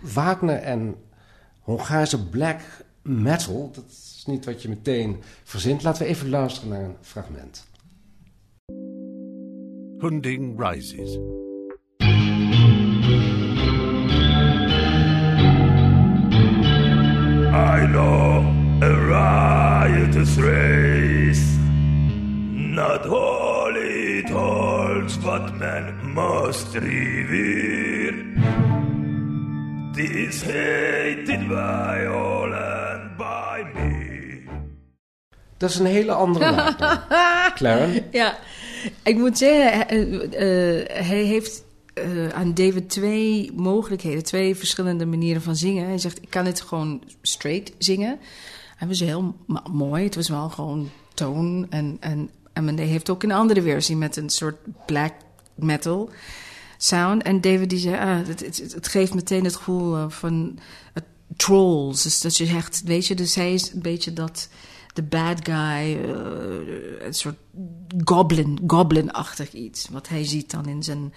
Wagner 0.00 0.56
en 0.56 0.96
Hongaarse 1.60 2.28
black 2.28 2.60
metal. 3.02 3.70
Dat 3.72 3.84
is 3.88 4.24
niet 4.26 4.44
wat 4.44 4.62
je 4.62 4.68
meteen 4.68 5.22
verzint. 5.44 5.82
Laten 5.82 6.02
we 6.02 6.08
even 6.08 6.28
luisteren 6.28 6.68
naar 6.68 6.82
een 6.82 6.96
fragment. 7.00 7.66
Hunding 9.98 10.60
rises. 10.60 11.18
I 17.56 17.86
know 17.86 18.44
a 18.82 19.86
riotous 19.88 20.36
race, 20.36 21.55
not 22.76 23.06
wholly 23.06 24.18
it 24.18 24.28
holds 24.28 25.18
what 25.24 25.54
men 25.54 26.12
must 26.14 26.74
revere. 26.74 28.16
This 29.94 30.42
hated 30.42 31.48
by 31.48 32.06
all 32.06 32.52
and 32.52 33.16
by 33.16 33.64
me. 33.74 34.44
Dat 35.56 35.70
is 35.70 35.78
een 35.78 35.86
hele 35.86 36.12
andere 36.12 36.50
Wagner. 36.54 37.52
Claren? 37.54 38.04
Ja, 38.10 38.38
ik 39.02 39.16
moet 39.16 39.38
zeggen, 39.38 39.88
eh, 39.88 40.80
eh, 40.80 41.06
hij 41.06 41.24
heeft 41.24 41.64
eh, 41.94 42.28
aan 42.28 42.54
David 42.54 42.90
twee 42.90 43.52
mogelijkheden, 43.54 44.24
twee 44.24 44.56
verschillende 44.56 45.06
manieren 45.06 45.42
van 45.42 45.56
zingen. 45.56 45.86
Hij 45.86 45.98
zegt, 45.98 46.22
ik 46.22 46.30
kan 46.30 46.46
het 46.46 46.60
gewoon 46.60 47.02
straight 47.22 47.72
zingen. 47.78 48.18
Hij 48.76 48.88
was 48.88 49.00
heel 49.00 49.34
mooi, 49.72 50.04
het 50.04 50.14
was 50.14 50.28
wel 50.28 50.48
gewoon 50.48 50.90
toon. 51.14 51.66
En, 51.70 51.96
en, 52.00 52.30
en 52.56 52.76
hij 52.76 52.86
heeft 52.86 53.10
ook 53.10 53.22
een 53.22 53.32
andere 53.32 53.62
versie 53.62 53.96
met 53.96 54.16
een 54.16 54.30
soort 54.30 54.56
black 54.86 55.12
metal 55.54 56.10
sound. 56.76 57.22
En 57.22 57.40
David 57.40 57.70
die 57.70 57.78
zei, 57.78 57.96
ah, 57.96 58.26
het, 58.26 58.40
het, 58.40 58.72
het 58.74 58.88
geeft 58.88 59.14
meteen 59.14 59.44
het 59.44 59.56
gevoel 59.56 59.96
eh, 59.96 60.04
van 60.08 60.58
eh, 60.92 61.02
trolls. 61.36 62.02
Dus 62.02 62.20
dat 62.20 62.36
je 62.36 62.46
echt, 62.46 62.82
weet 62.84 63.06
je, 63.06 63.14
dus 63.14 63.34
hij 63.34 63.54
is 63.54 63.72
een 63.72 63.82
beetje 63.82 64.12
dat 64.12 64.48
de 64.94 65.02
bad 65.02 65.38
guy, 65.42 65.54
eh, 65.54 67.06
een 67.06 67.14
soort 67.14 67.36
goblin, 68.04 68.58
goblin-achtig 68.66 69.52
iets. 69.52 69.88
Wat 69.88 70.08
hij 70.08 70.24
ziet 70.24 70.50
dan 70.50 70.66
in 70.66 70.82
zijn 70.82 71.14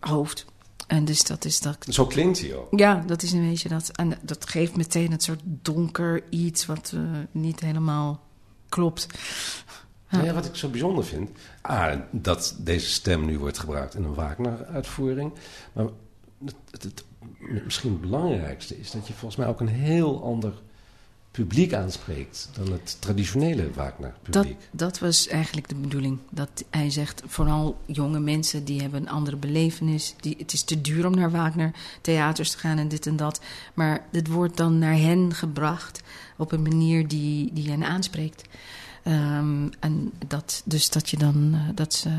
hoofd. 0.00 0.44
En 0.86 1.04
dus 1.04 1.24
dat 1.24 1.44
is 1.44 1.60
dat. 1.60 1.86
Zo 1.88 2.06
klinkt 2.06 2.40
hij 2.40 2.54
ook. 2.54 2.78
Ja, 2.78 3.02
dat 3.06 3.22
is 3.22 3.32
een 3.32 3.48
beetje 3.48 3.68
dat. 3.68 3.88
En 3.88 4.18
dat 4.22 4.48
geeft 4.48 4.76
meteen 4.76 5.10
het 5.10 5.22
soort 5.22 5.40
donker 5.44 6.24
iets 6.30 6.66
wat 6.66 6.90
we 6.90 7.26
niet 7.30 7.60
helemaal 7.60 8.20
klopt. 8.68 9.06
Nou 10.12 10.24
ja, 10.24 10.32
wat 10.32 10.44
ik 10.44 10.56
zo 10.56 10.68
bijzonder 10.68 11.04
vind, 11.04 11.30
ah, 11.60 11.98
dat 12.10 12.56
deze 12.58 12.86
stem 12.86 13.24
nu 13.24 13.38
wordt 13.38 13.58
gebruikt 13.58 13.94
in 13.94 14.04
een 14.04 14.14
Wagner-uitvoering. 14.14 15.32
Maar 15.72 15.86
het, 16.44 16.54
het, 16.70 16.82
het 16.82 17.04
misschien 17.64 17.92
het 17.92 18.00
belangrijkste 18.00 18.78
is 18.78 18.90
dat 18.90 19.06
je 19.06 19.12
volgens 19.12 19.36
mij 19.36 19.48
ook 19.48 19.60
een 19.60 19.68
heel 19.68 20.24
ander 20.24 20.52
publiek 21.32 21.72
aanspreekt 21.72 22.48
dan 22.52 22.72
het 22.72 22.96
traditionele 23.00 23.62
Dat, 23.62 23.74
Wagner-publiek. 23.74 24.56
dat 24.70 24.98
was 24.98 25.28
eigenlijk 25.28 25.68
de 25.68 25.74
bedoeling. 25.74 26.18
Dat 26.30 26.64
hij 26.70 26.90
zegt, 26.90 27.22
vooral 27.26 27.80
jonge 27.86 28.20
mensen 28.20 28.64
die 28.64 28.80
hebben 28.80 29.00
een 29.00 29.08
andere 29.08 29.36
belevenis. 29.36 30.14
Die, 30.20 30.34
het 30.38 30.52
is 30.52 30.62
te 30.62 30.80
duur 30.80 31.06
om 31.06 31.14
naar 31.14 31.30
Wagner 31.30 31.70
theaters 32.00 32.50
te 32.50 32.58
gaan 32.58 32.78
en 32.78 32.88
dit 32.88 33.06
en 33.06 33.16
dat. 33.16 33.40
Maar 33.74 34.04
het 34.10 34.28
wordt 34.28 34.56
dan 34.56 34.78
naar 34.78 34.96
hen 34.96 35.34
gebracht 35.34 36.02
op 36.36 36.52
een 36.52 36.62
manier 36.62 37.08
die, 37.08 37.52
die 37.52 37.70
hen 37.70 37.84
aanspreekt. 37.84 38.44
Ehm, 39.02 39.68
en 39.80 40.12
dat, 40.26 40.62
dus 40.64 40.90
dat 40.90 41.10
je 41.10 41.16
dan 41.16 41.50
eh, 41.54 41.60
dat 41.74 41.94
ze 41.94 42.10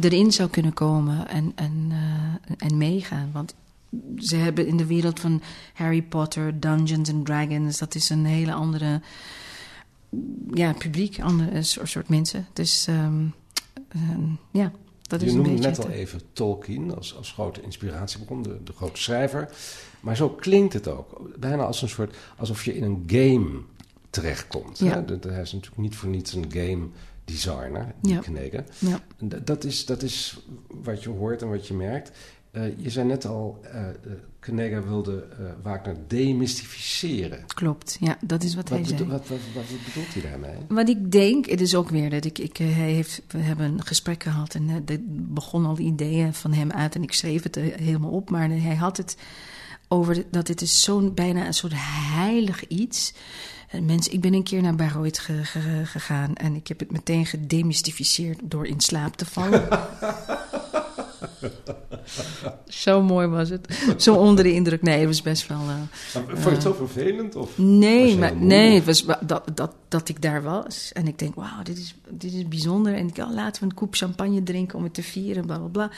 erin 0.00 0.32
zou 0.32 0.48
kunnen 0.50 0.72
komen 0.72 1.28
en, 1.28 1.52
en, 1.54 1.86
eh, 1.90 2.66
en 2.68 2.76
meegaan. 2.76 3.30
Want 3.32 3.54
ze 4.16 4.36
hebben 4.36 4.66
in 4.66 4.76
de 4.76 4.86
wereld 4.86 5.20
van 5.20 5.42
Harry 5.74 6.02
Potter, 6.02 6.60
Dungeons 6.60 7.12
and 7.12 7.26
Dragons, 7.26 7.78
dat 7.78 7.94
is 7.94 8.08
een 8.10 8.24
hele 8.24 8.52
andere 8.52 9.00
ja, 10.52 10.72
publiek, 10.72 11.20
andere 11.20 11.62
soort, 11.62 12.08
mensen. 12.08 12.46
Dus 12.52 12.86
ehm, 12.86 13.24
ehm, 13.88 14.22
ja, 14.50 14.72
dat 15.02 15.20
je 15.20 15.26
is 15.26 15.32
een 15.32 15.38
noemde 15.38 15.52
beetje. 15.54 15.68
net 15.68 15.76
het- 15.76 15.86
al 15.86 15.92
even 15.92 16.20
Tolkien 16.32 16.94
als, 16.94 17.16
als 17.16 17.32
grote 17.32 17.62
inspiratiebron, 17.62 18.42
de, 18.42 18.62
de 18.64 18.72
grote 18.72 19.00
schrijver. 19.02 19.50
Maar 20.00 20.16
zo 20.16 20.28
klinkt 20.30 20.72
het 20.72 20.88
ook. 20.88 21.30
Bijna 21.38 21.64
als 21.64 21.82
een 21.82 21.88
soort, 21.88 22.16
alsof 22.36 22.64
je 22.64 22.76
in 22.76 22.82
een 22.82 23.02
game 23.06 23.60
terechtkomt. 24.12 24.78
Ja. 24.78 24.94
hè? 24.94 25.04
Dat- 25.04 25.24
Hij 25.24 25.40
is 25.40 25.52
natuurlijk 25.52 25.82
niet 25.82 25.96
voor 25.96 26.08
niets 26.08 26.32
een 26.32 26.46
game 26.52 26.86
designer, 27.24 27.94
die 28.00 28.14
Ja. 28.14 28.20
Ja. 28.78 29.00
Dat 29.42 29.64
is, 29.64 29.86
dat 29.86 30.02
is 30.02 30.38
wat 30.68 31.02
je 31.02 31.08
hoort 31.08 31.42
en 31.42 31.48
wat 31.48 31.66
je 31.66 31.74
merkt. 31.74 32.10
Eh, 32.50 32.78
je 32.78 32.90
zei 32.90 33.06
net 33.06 33.24
al, 33.26 33.60
eh, 33.62 33.84
Knege 34.38 34.82
wilde 34.82 35.26
eh, 35.38 35.44
Wagner 35.62 35.96
demystificeren. 36.06 37.44
Klopt, 37.46 37.96
ja, 38.00 38.18
dat 38.20 38.42
is 38.42 38.54
wat, 38.54 38.68
Wat, 38.68 38.78
hij 38.78 38.88
zei. 38.88 39.08
wat, 39.08 39.28
wat, 39.28 39.38
wat 39.54 39.64
bedoelt 39.84 40.14
hij 40.14 40.22
daarmee? 40.22 40.56
Wat 40.68 40.88
ik 40.88 41.12
denk, 41.12 41.46
het 41.46 41.60
is 41.60 41.74
ook 41.74 41.88
weer 41.88 42.10
dat 42.10 42.24
ik, 42.24 42.38
ik 42.38 42.56
hij 42.56 42.66
heeft, 42.66 43.22
we 43.28 43.38
hebben 43.38 43.66
een 43.66 43.84
gesprek 43.86 44.22
gehad 44.22 44.54
en 44.54 44.68
er 44.68 44.98
begon 45.08 45.66
al 45.66 45.78
ideeën 45.78 46.34
van 46.34 46.52
hem 46.52 46.70
uit 46.72 46.94
en 46.94 47.02
ik 47.02 47.12
schreef 47.12 47.42
het 47.42 47.54
helemaal 47.56 48.10
op, 48.10 48.30
maar 48.30 48.48
hij 48.50 48.74
had 48.74 48.96
het 48.96 49.16
over 49.88 50.24
dat 50.30 50.46
dit 50.46 50.60
is 50.60 50.82
zo'n 50.82 51.14
bijna 51.14 51.46
een 51.46 51.54
soort 51.54 51.72
heilig 51.76 52.66
iets. 52.68 53.14
Eh, 53.72 53.80
Mensen, 53.80 54.12
ik 54.12 54.20
ben 54.20 54.34
een 54.34 54.42
keer 54.42 54.62
naar 54.62 54.74
Bayreuth 54.74 55.18
ge- 55.18 55.44
ge- 55.44 55.82
gegaan 55.84 56.34
en 56.34 56.54
ik 56.54 56.68
heb 56.68 56.78
het 56.78 56.90
meteen 56.92 57.26
gedemystificeerd 57.26 58.38
door 58.42 58.66
in 58.66 58.80
slaap 58.80 59.16
te 59.16 59.26
vallen. 59.26 59.68
zo 62.68 63.02
mooi 63.02 63.26
was 63.26 63.48
het. 63.48 63.78
Zo 63.98 64.14
onder 64.14 64.44
de 64.44 64.52
indruk. 64.52 64.82
Nee, 64.82 64.98
het 64.98 65.06
was 65.06 65.22
best 65.22 65.46
wel. 65.46 65.58
eh, 65.58 65.74
Vond 66.26 66.42
je 66.44 66.48
het 66.50 66.62
zo 66.62 66.72
vervelend? 66.72 67.36
Of 67.36 67.58
Nee, 67.58 68.18
maar, 68.18 68.36
nee 68.36 68.74
het 68.74 68.84
was 68.84 69.04
wa- 69.04 69.20
dat, 69.26 69.50
dat, 69.54 69.72
dat 69.88 70.08
ik 70.08 70.22
daar 70.22 70.42
was. 70.42 70.90
En 70.92 71.06
ik 71.08 71.18
denk, 71.18 71.34
wauw, 71.34 71.62
dit 71.62 71.78
is, 71.78 71.94
dit 72.10 72.32
is 72.32 72.48
bijzonder. 72.48 72.94
En 72.94 73.08
ik, 73.08 73.18
oh, 73.18 73.30
laten 73.34 73.62
we 73.62 73.68
een 73.68 73.74
koep 73.74 73.94
champagne 73.94 74.42
drinken 74.42 74.78
om 74.78 74.84
het 74.84 74.94
te 74.94 75.02
vieren, 75.02 75.46
bla 75.46 75.58
bla 75.58 75.66
bla. 75.68 75.90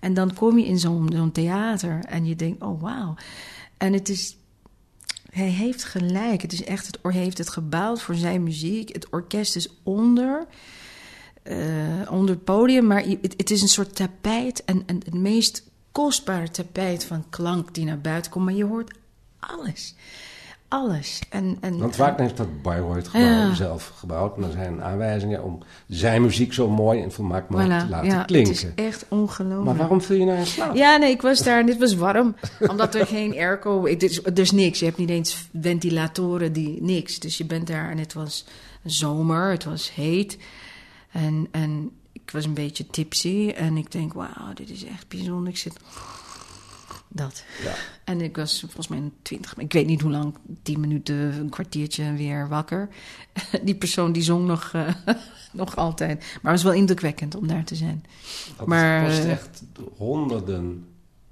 En 0.00 0.14
dan 0.14 0.34
kom 0.34 0.58
je 0.58 0.66
in 0.66 0.78
zo'n 0.78 1.10
zo'n 1.14 1.32
theater 1.32 2.04
en 2.08 2.24
je 2.26 2.36
denkt, 2.36 2.62
oh 2.62 2.82
wauw. 2.82 3.14
En 3.76 3.92
het 3.92 4.08
is, 4.08 4.36
hij 5.32 5.48
heeft 5.48 5.84
gelijk. 5.84 6.42
Het 6.42 6.52
is 6.52 6.64
echt, 6.64 6.86
het, 6.86 6.98
hij 7.02 7.12
heeft 7.12 7.38
het 7.38 7.50
gebouwd 7.50 8.02
voor 8.02 8.14
zijn 8.14 8.42
muziek. 8.42 8.92
Het 8.92 9.10
orkest 9.10 9.56
is 9.56 9.68
onder, 9.82 10.46
eh, 11.42 12.10
onder 12.10 12.34
het 12.34 12.44
podium, 12.44 12.86
maar 12.86 13.04
het, 13.04 13.34
het 13.36 13.50
is 13.50 13.62
een 13.62 13.68
soort 13.68 13.96
tapijt. 13.96 14.64
En, 14.64 14.82
en 14.86 14.96
het 14.96 15.14
meest 15.14 15.62
kostbare 15.92 16.50
tapijt 16.50 17.04
van 17.04 17.24
klank 17.30 17.74
die 17.74 17.84
naar 17.84 18.00
buiten 18.00 18.30
komt. 18.30 18.44
Maar 18.44 18.54
je 18.54 18.64
hoort 18.64 18.94
alles. 19.38 19.94
Alles. 20.72 21.20
En, 21.28 21.56
en, 21.60 21.78
Want 21.78 21.96
Wagner 21.96 22.20
heeft 22.20 22.36
dat 22.36 22.62
Bayreuth 22.62 23.08
gebouw 23.08 23.28
Ja. 23.28 23.54
zelf 23.54 23.92
gebouwd. 23.96 24.36
En 24.36 24.42
er 24.42 24.50
zijn 24.50 24.82
aanwijzingen 24.82 25.42
om 25.42 25.58
zijn 25.88 26.22
muziek 26.22 26.52
zo 26.52 26.68
mooi 26.68 27.02
en 27.02 27.12
volmaakt 27.12 27.48
mogelijk 27.48 27.80
voilà, 27.80 27.84
te 27.84 27.90
laten 27.90 28.08
ja, 28.08 28.22
klinken. 28.22 28.52
Het 28.52 28.62
is 28.76 28.84
echt 28.84 29.04
ongelooflijk. 29.08 29.64
Maar 29.64 29.76
waarom 29.76 30.02
viel 30.02 30.16
je 30.16 30.24
nou 30.24 30.38
in 30.38 30.46
slaap? 30.46 30.74
Ja, 30.74 30.96
nee, 30.96 31.10
ik 31.10 31.22
was 31.22 31.42
daar 31.42 31.58
en 31.58 31.66
dit 31.66 31.78
was 31.78 31.94
warm. 31.94 32.34
omdat 32.70 32.94
er 32.94 33.06
geen 33.06 33.32
airco... 33.32 33.86
Ik, 33.86 34.02
er, 34.02 34.10
is, 34.10 34.20
is 34.20 34.50
niks. 34.50 34.78
Je 34.78 34.84
hebt 34.84 34.98
niet 34.98 35.10
eens 35.10 35.48
ventilatoren, 35.60 36.52
die, 36.52 36.82
niks. 36.82 37.18
Dus 37.18 37.38
je 37.38 37.44
bent 37.44 37.66
daar 37.66 37.90
en 37.90 37.98
het 37.98 38.12
was 38.12 38.44
zomer, 38.84 39.50
het 39.50 39.64
was 39.64 39.94
heet. 39.94 40.38
En, 41.10 41.48
en 41.50 41.90
ik 42.12 42.30
was 42.30 42.44
een 42.44 42.54
beetje 42.54 42.86
tipsy. 42.86 43.52
En 43.56 43.76
ik 43.76 43.92
denk, 43.92 44.12
wauw, 44.12 44.52
dit 44.54 44.70
is 44.70 44.84
echt 44.84 45.08
bijzonder. 45.08 45.52
Ik 45.52 45.58
zit... 45.58 45.76
Dat. 47.14 47.44
Ja. 47.64 47.74
En 48.04 48.20
ik 48.20 48.36
was 48.36 48.60
volgens 48.60 48.88
mij 48.88 48.98
een 48.98 49.12
twintig... 49.22 49.54
Ik 49.56 49.72
weet 49.72 49.86
niet 49.86 50.00
hoe 50.00 50.10
lang, 50.10 50.34
tien 50.62 50.80
minuten, 50.80 51.16
een 51.16 51.48
kwartiertje 51.48 52.12
weer 52.12 52.48
wakker. 52.48 52.88
Die 53.64 53.74
persoon 53.74 54.12
die 54.12 54.22
zong 54.22 54.46
nog, 54.46 54.70
eh, 54.72 54.88
nog 55.52 55.76
altijd. 55.76 56.18
Maar 56.18 56.52
het 56.52 56.62
was 56.62 56.72
wel 56.72 56.80
indrukwekkend 56.80 57.34
om 57.34 57.46
daar 57.46 57.64
te 57.64 57.74
zijn. 57.74 58.04
Dat 58.56 58.66
maar, 58.66 59.04
kost 59.06 59.18
eh, 59.18 59.30
echt 59.30 59.62
honderden 59.96 60.86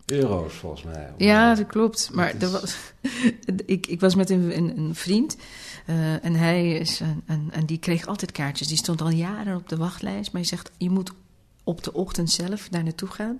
euro's 0.06 0.54
volgens 0.54 0.82
mij. 0.82 1.12
Ja, 1.16 1.50
eh, 1.50 1.56
dat 1.58 1.66
klopt. 1.66 2.10
Maar 2.12 2.38
dat 2.38 2.54
er 2.54 2.60
was, 2.60 2.76
ik, 3.66 3.86
ik 3.86 4.00
was 4.00 4.14
met 4.14 4.30
een, 4.30 4.56
een, 4.56 4.78
een 4.78 4.94
vriend. 4.94 5.36
en 6.22 6.34
hij 6.34 6.72
is 6.72 7.00
een, 7.00 7.22
een- 7.26 7.48
en 7.52 7.66
die 7.66 7.78
kreeg 7.78 8.06
altijd 8.06 8.32
kaartjes. 8.32 8.68
Die 8.68 8.76
stond 8.76 9.00
al 9.00 9.10
jaren 9.10 9.56
op 9.56 9.68
de 9.68 9.76
wachtlijst. 9.76 10.32
Maar 10.32 10.40
hij 10.40 10.50
zegt: 10.50 10.70
je 10.78 10.90
moet 10.90 11.10
op 11.64 11.84
de 11.84 11.92
ochtend 11.92 12.30
zelf 12.30 12.68
daar 12.68 12.82
naartoe 12.84 13.08
gaan. 13.08 13.38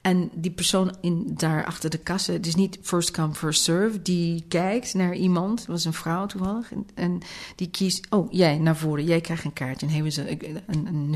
En 0.00 0.30
die 0.34 0.50
persoon 0.50 0.96
in, 1.00 1.34
daar 1.36 1.64
achter 1.64 1.90
de 1.90 1.98
kassen, 1.98 2.34
het 2.34 2.46
is 2.46 2.54
niet 2.54 2.78
first 2.82 3.10
come, 3.10 3.34
first 3.34 3.62
serve. 3.62 4.02
Die 4.02 4.44
kijkt 4.48 4.94
naar 4.94 5.14
iemand, 5.14 5.58
dat 5.58 5.66
was 5.66 5.84
een 5.84 5.92
vrouw 5.92 6.26
toevallig. 6.26 6.72
En, 6.94 7.20
die 7.56 7.70
kiest, 7.70 8.06
oh 8.10 8.32
jij 8.32 8.58
naar 8.58 8.76
voren, 8.76 9.04
jij 9.04 9.20
krijgt 9.20 9.44
een 9.44 9.52
kaartje. 9.52 9.86
En 9.86 9.92
hij 9.92 10.02
een, 10.16 10.60
een, 10.66 11.14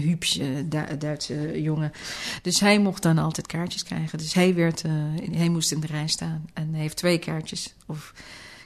een 0.70 0.99
Duitse 0.99 1.62
jongen. 1.62 1.92
Dus 2.42 2.61
hij 2.61 2.79
mocht 2.79 3.03
dan 3.03 3.18
altijd 3.18 3.47
kaartjes 3.47 3.83
krijgen. 3.83 4.18
Dus 4.18 4.35
hij, 4.35 4.55
werd, 4.55 4.83
eh, 4.83 4.92
hij 5.33 5.49
moest 5.49 5.73
in 5.73 5.81
de 5.81 5.87
rij 5.87 6.09
staan. 6.09 6.44
En 6.53 6.68
hij 6.70 6.81
heeft 6.81 6.97
twee 6.97 7.18
kaartjes 7.18 7.75
of 7.87 8.14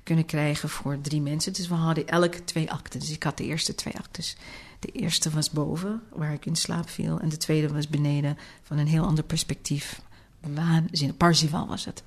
kunnen 0.02 0.26
krijgen 0.26 0.68
voor 0.68 1.00
drie 1.00 1.20
mensen. 1.20 1.52
Dus 1.52 1.68
we 1.68 1.74
hadden 1.74 2.09
elk 2.09 2.35
twee 2.35 2.70
akten. 2.70 3.00
Dus 3.00 3.11
ik 3.11 3.22
had 3.22 3.37
de 3.37 3.44
eerste 3.44 3.74
twee 3.74 3.96
actes. 3.96 4.37
De 4.78 4.88
eerste 4.88 5.31
was 5.31 5.50
boven, 5.50 6.02
waar 6.12 6.33
ik 6.33 6.46
in 6.46 6.57
slaap 6.57 6.88
viel. 6.88 7.20
En 7.20 7.28
de 7.28 7.37
tweede 7.37 7.68
was 7.68 7.88
beneden, 7.88 8.38
van 8.62 8.78
een 8.78 8.87
heel 8.87 9.04
ander 9.04 9.24
perspectief. 9.24 10.00
Waanzinnig. 10.40 11.16
Parzival 11.16 11.66
was 11.66 11.85
het. 11.85 12.03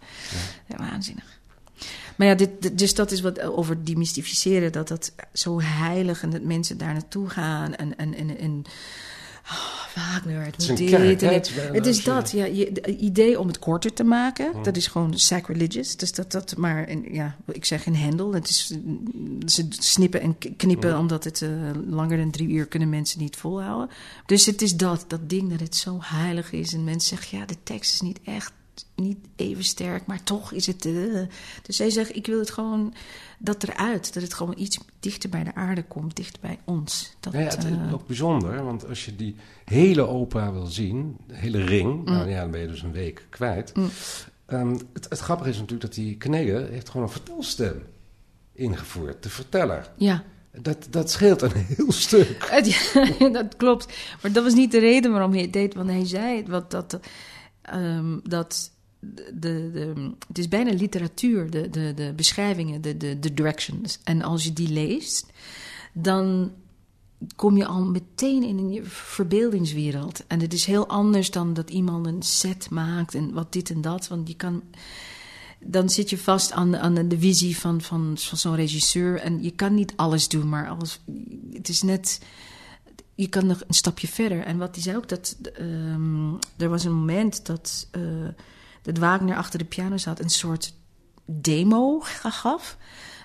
Ja, 0.67 0.77
waanzinnig. 0.77 1.39
Maar 2.15 2.27
ja, 2.27 2.35
dit, 2.35 2.77
dus 2.77 2.95
dat 2.95 3.11
is 3.11 3.21
wat 3.21 3.41
over 3.41 3.85
demystificeren. 3.85 4.71
Dat 4.71 4.87
dat 4.87 5.13
zo 5.33 5.61
heilig 5.61 6.23
en 6.23 6.29
dat 6.29 6.41
mensen 6.41 6.77
daar 6.77 6.93
naartoe 6.93 7.29
gaan. 7.29 7.75
En, 7.75 7.97
en, 7.97 8.13
en, 8.13 8.37
en 8.37 8.63
oh, 9.51 9.81
Wagner, 9.95 10.45
het 10.45 10.57
is 10.57 10.67
moet 10.67 10.77
dit. 10.77 11.23
en 11.23 11.33
het, 11.33 11.51
Het 11.71 11.85
is 11.85 12.03
dat, 12.03 12.31
ja. 12.31 12.45
Je, 12.45 12.97
idee 12.97 13.39
om 13.39 13.47
het 13.47 13.59
korter 13.59 13.93
te 13.93 14.03
maken, 14.03 14.63
dat 14.63 14.77
is 14.77 14.87
gewoon 14.87 15.19
sacrilegious. 15.19 15.95
Dus 15.95 16.11
dat 16.11 16.31
dat 16.31 16.57
maar, 16.57 16.83
en, 16.83 17.13
ja, 17.13 17.35
ik 17.51 17.65
zeg 17.65 17.85
een 17.85 17.95
hendel. 17.95 18.33
Het 18.33 18.49
is, 18.49 18.73
ze 19.45 19.65
snippen 19.69 20.21
en 20.21 20.37
knippen, 20.57 20.97
omdat 20.97 21.23
het 21.23 21.41
eh, 21.41 21.49
langer 21.89 22.17
dan 22.17 22.31
drie 22.31 22.49
uur 22.49 22.65
kunnen 22.65 22.89
mensen 22.89 23.19
niet 23.19 23.35
volhouden. 23.35 23.89
Dus 24.25 24.45
het 24.45 24.61
is 24.61 24.75
dat, 24.75 25.05
dat 25.07 25.29
ding 25.29 25.49
dat 25.49 25.59
het 25.59 25.75
zo 25.75 25.97
heilig 26.01 26.51
is. 26.51 26.73
En 26.73 26.83
mensen 26.83 27.17
zeggen, 27.17 27.37
ja, 27.37 27.45
de 27.45 27.57
tekst 27.63 27.93
is 27.93 28.01
niet 28.01 28.19
echt, 28.23 28.53
niet 29.01 29.17
even 29.35 29.63
sterk, 29.63 30.05
maar 30.05 30.23
toch 30.23 30.51
is 30.51 30.67
het... 30.67 30.85
eh. 30.85 30.93
Dus 31.61 31.75
zij 31.75 31.89
zegt, 31.89 32.15
ik 32.15 32.25
wil 32.25 32.39
het 32.39 32.51
gewoon, 32.51 32.93
dat 33.39 33.63
eruit. 33.63 34.13
Dat 34.13 34.23
het 34.23 34.33
gewoon 34.33 34.55
iets 34.57 34.79
dichter 34.99 35.29
bij 35.29 35.43
de 35.43 35.55
aarde 35.55 35.83
komt, 35.83 36.15
dichter 36.15 36.39
bij 36.41 36.59
ons. 36.65 37.15
Dat, 37.19 37.33
Nou 37.33 37.45
ja, 37.45 37.51
het 37.51 37.63
is 37.63 37.71
eh, 37.71 37.93
ook 37.93 38.07
bijzonder, 38.07 38.63
want 38.63 38.87
als 38.87 39.05
je 39.05 39.15
die 39.15 39.35
hele 39.65 40.07
opera 40.07 40.51
wil 40.51 40.65
zien, 40.65 41.17
de 41.27 41.35
hele 41.35 41.63
ring, 41.65 42.03
nou 42.05 42.29
ja, 42.29 42.41
dan 42.41 42.51
ben 42.51 42.61
je 42.61 42.67
dus 42.67 42.81
een 42.81 42.91
week 42.91 43.25
kwijt. 43.29 43.71
Ehm, 44.45 44.77
het, 44.93 45.09
het 45.09 45.19
grappige 45.19 45.49
is 45.49 45.55
natuurlijk 45.55 45.81
dat 45.81 45.93
die 45.93 46.17
Knege 46.17 46.67
heeft 46.71 46.89
gewoon 46.89 47.05
een 47.05 47.13
vertelstem 47.13 47.83
ingevoerd, 48.53 49.23
de 49.23 49.29
verteller. 49.29 49.91
ja. 49.97 50.23
Dat, 50.61 50.87
dat 50.89 51.11
scheelt 51.11 51.41
een 51.41 51.51
heel 51.55 51.91
stuk. 51.91 52.37
Ja, 53.19 53.29
dat 53.39 53.55
klopt. 53.55 53.93
Maar 54.21 54.31
dat 54.31 54.43
was 54.43 54.53
niet 54.53 54.71
de 54.71 54.79
reden 54.79 55.11
waarom 55.11 55.31
hij 55.31 55.41
het 55.41 55.53
deed. 55.53 55.73
Want 55.73 55.89
hij 55.89 56.05
zei 56.05 56.43
wat, 56.47 56.71
dat, 56.71 56.99
ehm, 57.61 58.19
dat 58.23 58.71
de, 59.01 59.31
de, 59.33 60.11
het 60.27 60.37
is 60.37 60.47
bijna 60.47 60.73
literatuur, 60.73 61.49
de, 61.49 61.69
de, 61.69 61.93
de 61.93 62.13
beschrijvingen, 62.15 62.81
de, 62.81 62.97
de, 62.97 63.19
de 63.19 63.33
directions. 63.33 63.99
En 64.03 64.21
als 64.21 64.43
je 64.43 64.53
die 64.53 64.69
leest, 64.69 65.25
dan 65.93 66.51
kom 67.35 67.57
je 67.57 67.65
al 67.65 67.85
meteen 67.85 68.43
in 68.43 68.57
een 68.57 68.85
verbeeldingswereld. 68.85 70.27
En 70.27 70.39
het 70.39 70.53
is 70.53 70.65
heel 70.65 70.87
anders 70.87 71.31
dan 71.31 71.53
dat 71.53 71.69
iemand 71.69 72.05
een 72.05 72.21
set 72.21 72.69
maakt 72.69 73.15
en 73.15 73.33
wat 73.33 73.53
dit 73.53 73.69
en 73.69 73.81
dat. 73.81 74.07
Want 74.07 74.27
je 74.27 74.35
kan 74.35 74.63
dan 75.63 75.89
zit 75.89 76.09
je 76.09 76.17
vast 76.17 76.51
aan, 76.51 76.77
aan 76.77 77.07
de 77.07 77.19
visie 77.19 77.57
van, 77.57 77.81
van, 77.81 78.17
zo'n 78.17 78.55
regisseur. 78.55 79.19
En 79.19 79.43
je 79.43 79.51
kan 79.51 79.73
niet 79.73 79.93
alles 79.95 80.27
doen, 80.27 80.49
maar 80.49 80.69
alles, 80.69 80.99
het 81.53 81.69
is 81.69 81.81
net. 81.81 82.21
Je 83.15 83.27
kan 83.27 83.45
nog 83.45 83.63
een 83.67 83.73
stapje 83.73 84.07
verder. 84.07 84.43
En 84.43 84.57
wat 84.57 84.75
hij 84.75 84.83
zei 84.83 84.97
ook, 84.97 85.09
dat 85.09 85.37
ehm, 85.53 86.33
er 86.57 86.69
was 86.69 86.83
een 86.83 86.93
moment 86.93 87.45
dat, 87.45 87.87
eh, 87.91 88.01
dat 88.81 88.97
Wagner 88.97 89.35
achter 89.35 89.59
de 89.59 89.65
piano 89.65 89.97
zat, 89.97 90.19
een 90.19 90.29
soort 90.29 90.73
demo 91.25 91.99
gaf, 91.99 92.77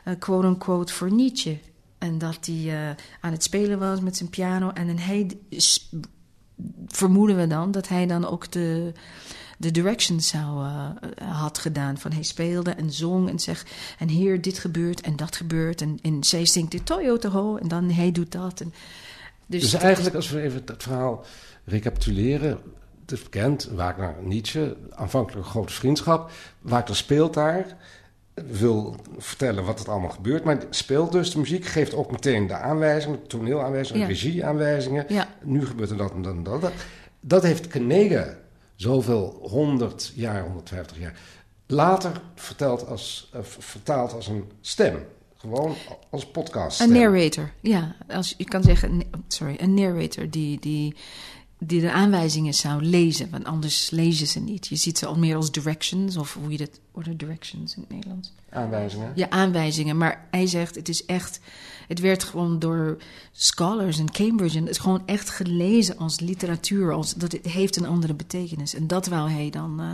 uh, 0.05 0.15
quote-unquote, 0.19 0.93
voor 0.93 1.13
Nietzsche. 1.13 1.59
En 1.99 2.19
dat 2.19 2.47
hij 2.47 2.55
uh, 2.55 2.91
aan 3.21 3.33
het 3.33 3.43
spelen 3.43 3.79
was 3.79 4.01
met 4.01 4.17
zijn 4.17 4.31
piano. 4.31 4.71
En 4.71 4.99
hij, 4.99 5.39
vermoeden 6.87 7.37
we 7.37 7.47
dan 7.47 7.71
dat 7.71 7.89
hij 7.89 8.07
dan 8.07 8.27
ook 8.27 8.53
de, 8.53 8.93
de 9.59 9.71
directions 9.71 10.29
zou, 10.29 10.67
uh, 10.67 10.91
had 11.19 11.59
gedaan. 11.59 11.99
Van 11.99 12.13
hij 12.13 12.23
speelde 12.23 12.71
en 12.71 12.93
zong 12.93 13.29
en 13.29 13.39
zegt... 13.39 13.71
en 13.99 14.09
hier 14.09 14.41
dit 14.41 14.59
gebeurt 14.59 15.01
en 15.01 15.17
dat 15.17 15.37
gebeurt. 15.37 15.81
En, 15.81 15.99
en 16.03 16.25
zij 16.25 16.47
zingt 16.47 16.73
de 16.73 16.83
Toyota 16.83 17.29
Ho 17.29 17.57
en 17.57 17.69
dan 17.69 17.91
hij 17.91 18.13
doet 18.13 18.33
dat. 18.33 18.61
En, 18.61 18.75
dus, 19.47 19.61
dus 19.61 19.73
eigenlijk, 19.73 20.15
als 20.15 20.31
we 20.31 20.41
even 20.41 20.63
het 20.67 20.83
verhaal 20.83 21.25
recapituleren... 21.65 22.59
Het 23.07 23.19
is 23.19 23.23
bekend, 23.23 23.65
Wagner, 23.65 24.15
Nietzsche, 24.21 24.77
aanvankelijk 24.91 25.45
een 25.45 25.51
grote 25.51 25.73
vriendschap. 25.73 26.31
Wagner 26.61 26.97
speelt 26.97 27.35
daar 27.35 27.77
wil 28.45 28.97
vertellen 29.19 29.65
wat 29.65 29.79
het 29.79 29.89
allemaal 29.89 30.11
gebeurt. 30.11 30.45
Maar 30.45 30.59
speelt 30.71 31.13
dus 31.13 31.31
de 31.31 31.39
muziek, 31.39 31.65
geeft 31.65 31.95
ook 31.95 32.11
meteen 32.11 32.47
de 32.47 32.55
aanwijzingen, 32.55 33.27
toneelaanwijzingen, 33.27 34.01
ja. 34.01 34.07
regieaanwijzingen. 34.07 35.05
Ja. 35.09 35.29
Nu 35.43 35.67
gebeurt 35.67 35.91
er 35.91 35.97
dat 35.97 36.13
en 36.13 36.23
dat 36.23 36.35
en 36.35 36.43
dat. 36.43 36.73
Dat 37.21 37.43
heeft 37.43 37.67
Knege 37.67 38.37
zoveel, 38.75 39.39
100 39.43 40.13
jaar, 40.15 40.43
150 40.43 40.99
jaar, 40.99 41.19
later 41.67 42.21
verteld 42.35 42.87
als, 42.87 43.31
uh, 43.35 43.41
vertaald 43.43 44.13
als 44.13 44.27
een 44.27 44.51
stem. 44.61 45.05
Gewoon 45.37 45.75
als 46.11 46.27
podcast. 46.27 46.81
Een 46.81 46.93
narrator, 46.93 47.51
ja. 47.61 47.97
Als, 48.09 48.35
je 48.37 48.45
kan 48.45 48.63
zeggen, 48.63 49.03
sorry, 49.29 49.57
een 49.59 49.75
narrator 49.75 50.31
die, 50.31 50.61
die 50.61 50.97
die 51.59 51.81
de 51.81 51.93
aanwijzingen 51.93 52.55
zou 52.55 52.83
lezen, 52.83 53.31
want 53.31 53.45
anders 53.45 53.91
lezen 53.91 54.27
ze 54.27 54.41
niet. 54.41 54.67
Je 54.67 54.77
ziet 54.77 54.99
ze 54.99 55.07
al 55.07 55.19
meer 55.19 55.37
als 55.37 55.51
directions, 55.51 56.17
of 56.17 56.35
hoe 56.35 56.51
je 56.51 56.59
dat... 56.59 56.81
Worden 56.93 57.17
directions 57.17 57.75
in 57.75 57.81
het 57.81 57.91
Nederlands? 57.91 58.33
Aanwijzingen. 58.51 59.13
Ja, 59.15 59.31
aanwijzingen. 59.31 59.97
Maar 59.97 60.27
hij 60.31 60.47
zegt, 60.47 60.75
het 60.75 60.89
is 60.89 61.05
echt... 61.05 61.41
Het 61.89 62.01
werd 62.01 62.25
gewoon 62.25 62.59
door 62.59 62.97
scholars 63.33 63.99
in 63.99 64.11
Cambridge... 64.11 64.57
en 64.57 64.63
het 64.63 64.71
is 64.71 64.79
gewoon 64.79 65.03
echt 65.07 65.31
gelezen 65.31 65.99
als 65.99 66.21
literatuur. 66.21 66.93
Als, 66.93 67.15
dat 67.15 67.33
het 67.33 67.47
heeft 67.47 67.77
een 67.77 67.87
andere 67.87 68.15
betekenis. 68.15 68.75
En 68.75 68.87
dat 68.87 69.07
wil 69.07 69.29
hij 69.29 69.51
dan 69.51 69.81
uh, 69.81 69.91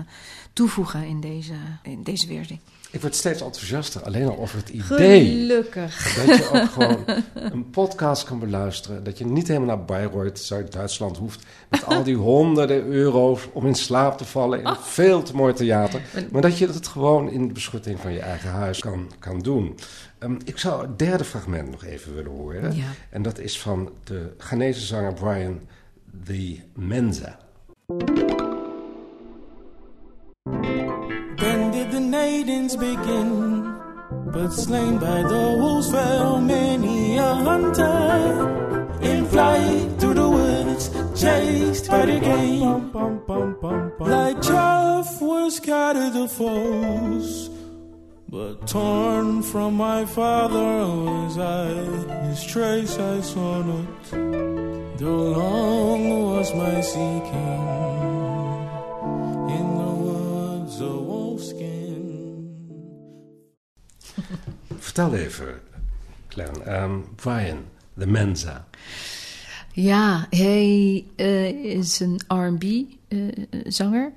toevoegen 0.52 1.06
in 1.06 1.20
deze, 1.20 1.54
in 1.82 2.02
deze 2.02 2.26
weerding. 2.26 2.60
Ik 2.92 3.00
word 3.00 3.14
steeds 3.14 3.40
enthousiaster, 3.40 4.02
alleen 4.02 4.28
al 4.28 4.38
over 4.38 4.56
het 4.56 4.68
idee. 4.68 5.24
Gelukkig. 5.24 6.14
Dat 6.14 6.36
je 6.36 6.50
ook 6.52 6.70
gewoon 6.82 7.04
een 7.34 7.70
podcast 7.70 8.24
kan 8.24 8.38
beluisteren. 8.38 9.04
Dat 9.04 9.18
je 9.18 9.26
niet 9.26 9.48
helemaal 9.48 9.76
naar 9.76 9.84
Bayreuth, 9.84 10.38
Zuid-Duitsland 10.38 11.16
hoeft. 11.16 11.44
Met 11.68 11.84
al 11.84 12.02
die 12.02 12.16
honderden 12.16 12.86
euro's 12.86 13.48
om 13.52 13.66
in 13.66 13.74
slaap 13.74 14.18
te 14.18 14.24
vallen 14.24 14.58
in 14.58 14.66
een 14.66 14.76
veel 14.76 15.22
te 15.22 15.34
mooi 15.34 15.54
theater. 15.54 16.00
Maar 16.30 16.42
dat 16.42 16.58
je 16.58 16.66
het 16.66 16.86
gewoon 16.86 17.30
in 17.30 17.46
de 17.46 17.52
beschutting 17.52 18.00
van 18.00 18.12
je 18.12 18.20
eigen 18.20 18.50
huis 18.50 18.80
kan, 18.80 19.10
kan 19.18 19.38
doen. 19.38 19.78
Um, 20.18 20.38
ik 20.44 20.58
zou 20.58 20.82
het 20.82 20.98
derde 20.98 21.24
fragment 21.24 21.70
nog 21.70 21.84
even 21.84 22.14
willen 22.14 22.30
horen. 22.30 22.76
Ja. 22.76 22.84
En 23.10 23.22
dat 23.22 23.38
is 23.38 23.60
van 23.60 23.90
de 24.04 24.34
Ghanese 24.38 24.86
zanger 24.86 25.14
Brian 25.14 25.60
The 26.24 26.58
Menza. 26.74 27.38
Maidens 32.44 32.76
begin. 32.76 33.62
But 34.26 34.50
slain 34.50 34.98
by 34.98 35.22
the 35.22 35.56
wolves 35.58 35.90
fell 35.90 36.40
many 36.40 37.16
a 37.16 37.34
hunter. 37.34 38.98
In 39.00 39.26
flight 39.26 39.88
through 39.98 40.14
the 40.14 40.28
woods, 40.28 40.88
chased 41.20 41.88
by 41.88 42.06
the 42.06 42.20
game. 42.20 42.92
Like 43.98 44.42
chaff 44.42 45.20
was 45.20 45.56
scattered 45.56 46.12
the 46.14 46.28
foes. 46.28 47.50
But 48.28 48.66
torn 48.66 49.42
from 49.42 49.74
my 49.74 50.04
father 50.04 50.86
was 51.06 51.38
I, 51.38 52.26
his 52.28 52.42
trace 52.44 52.98
I 52.98 53.20
saw 53.20 53.62
not. 53.62 55.00
Long 55.02 56.24
was 56.24 56.54
my 56.54 56.80
seeking 56.80 58.21
Vertel 64.92 65.14
even, 65.14 65.60
Glenn. 66.28 66.82
Um, 66.82 67.04
Brian, 67.16 67.64
de 67.94 68.06
Mensa. 68.06 68.66
Ja, 69.72 70.26
hij 70.30 71.04
uh, 71.16 71.48
is 71.48 72.00
een 72.00 72.20
R&B-zanger. 72.28 74.06
Uh, 74.06 74.12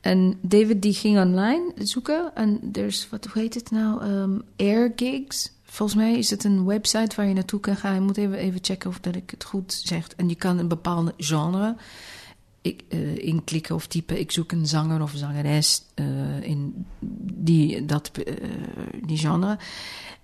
en 0.00 0.38
David 0.40 0.82
die 0.82 0.94
ging 0.94 1.18
online 1.18 1.72
zoeken. 1.78 2.30
En 2.34 2.60
er 2.72 2.84
is, 2.84 3.08
wat, 3.10 3.24
hoe 3.24 3.42
heet 3.42 3.54
het 3.54 3.70
nou? 3.70 4.04
Um, 4.04 4.42
Air 4.56 4.92
Gigs. 4.96 5.52
Volgens 5.64 5.98
mij 5.98 6.18
is 6.18 6.30
het 6.30 6.44
een 6.44 6.64
website 6.64 7.16
waar 7.16 7.26
je 7.26 7.34
naartoe 7.34 7.60
kan 7.60 7.76
gaan. 7.76 7.94
Je 7.94 8.00
moet 8.00 8.16
even, 8.16 8.36
even 8.36 8.58
checken 8.62 8.90
of 8.90 9.00
dat 9.00 9.14
ik 9.14 9.30
het 9.30 9.44
goed 9.44 9.72
zeg. 9.72 10.08
En 10.16 10.28
je 10.28 10.34
kan 10.34 10.58
een 10.58 10.68
bepaalde 10.68 11.14
genre 11.18 11.76
ik, 12.66 12.84
uh, 12.88 13.16
inklikken 13.16 13.74
of 13.74 13.86
typen. 13.86 14.18
Ik 14.18 14.32
zoek 14.32 14.52
een 14.52 14.66
zanger 14.66 15.02
of 15.02 15.12
zangeres 15.14 15.82
uh, 15.94 16.42
in 16.42 16.86
die, 17.34 17.84
dat, 17.84 18.10
uh, 18.26 18.34
die 19.06 19.18
genre. 19.18 19.58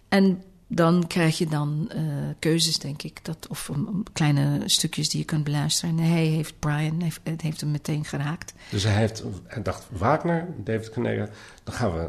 En 0.09 0.43
dan 0.67 1.07
krijg 1.07 1.39
je 1.39 1.47
dan 1.47 1.91
keuzes, 2.39 2.79
denk 2.79 3.03
ik. 3.03 3.25
Dat, 3.25 3.47
of 3.49 3.69
um, 3.69 4.03
kleine 4.13 4.63
stukjes 4.65 5.09
die 5.09 5.19
je 5.21 5.25
kunt 5.27 5.45
beluisteren. 5.45 5.99
En 5.99 6.05
hij 6.05 6.25
heeft, 6.25 6.59
Brian, 6.59 7.01
heeft, 7.01 7.21
het 7.23 7.41
heeft 7.41 7.61
hem 7.61 7.71
meteen 7.71 8.05
geraakt. 8.05 8.55
Dus 8.71 8.83
hij, 8.83 8.95
heeft, 8.95 9.23
hij 9.47 9.63
dacht, 9.63 9.87
Wagner, 9.91 10.49
David 10.57 10.91
Knega, 10.91 11.29
dan 11.65 11.75
gaan 11.75 11.93
we 11.93 12.09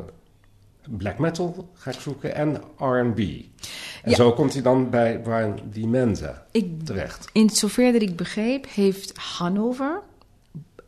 black 0.90 1.18
metal 1.18 1.70
ga 1.74 1.92
ik 1.92 2.00
zoeken 2.00 2.36
en 2.36 2.62
R&B. 2.78 3.20
En 3.20 4.10
ja. 4.10 4.16
zo 4.16 4.34
komt 4.34 4.54
hij 4.54 4.62
dan 4.62 4.90
bij 4.90 5.20
Brian 5.20 5.60
Di 5.64 5.88
Menza 5.88 6.46
ik, 6.52 6.84
terecht. 6.86 7.30
In 7.34 7.50
zover 7.50 7.92
dat 7.92 8.02
ik 8.02 8.16
begreep, 8.16 8.66
heeft 8.70 9.18
Hannover 9.18 10.02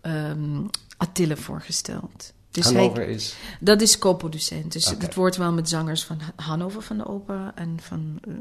um, 0.06 0.70
Attille 0.98 1.36
voorgesteld. 1.36 2.34
Dus 2.52 2.66
Hannover 2.66 3.04
hij, 3.04 3.14
is? 3.14 3.36
Dat 3.60 3.82
is 3.82 3.98
co-producent. 3.98 4.72
Dus 4.72 4.88
okay. 4.88 5.00
het 5.00 5.16
wordt 5.16 5.36
wel 5.36 5.52
met 5.52 5.70
zangers 5.70 6.04
van 6.04 6.20
Hannover 6.36 6.82
van 6.82 6.98
de 6.98 7.06
opera... 7.08 7.52
en 7.56 7.78
van 7.82 8.20
uh, 8.28 8.34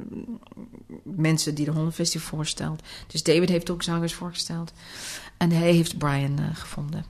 mensen 1.02 1.54
die 1.54 1.64
de 1.64 1.70
Hondenfestival 1.70 2.28
voorstelt. 2.28 2.82
Dus 3.06 3.22
David 3.22 3.48
heeft 3.48 3.70
ook 3.70 3.82
zangers 3.82 4.14
voorgesteld. 4.14 4.72
En 5.36 5.50
hij 5.50 5.72
heeft 5.72 5.98
Brian 5.98 6.40
uh, 6.40 6.46
gevonden. 6.52 7.04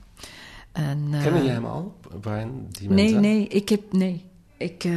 En, 0.73 0.99
uh, 1.11 1.23
Kennen 1.23 1.45
jij 1.45 1.53
hem 1.53 1.65
al, 1.65 1.97
Brian? 2.21 2.67
Die 2.71 2.91
nee, 2.91 3.15
nee. 3.15 3.49
Ik 3.49 3.69
heb... 3.69 3.93
Nee. 3.93 4.25
Ik... 4.57 4.89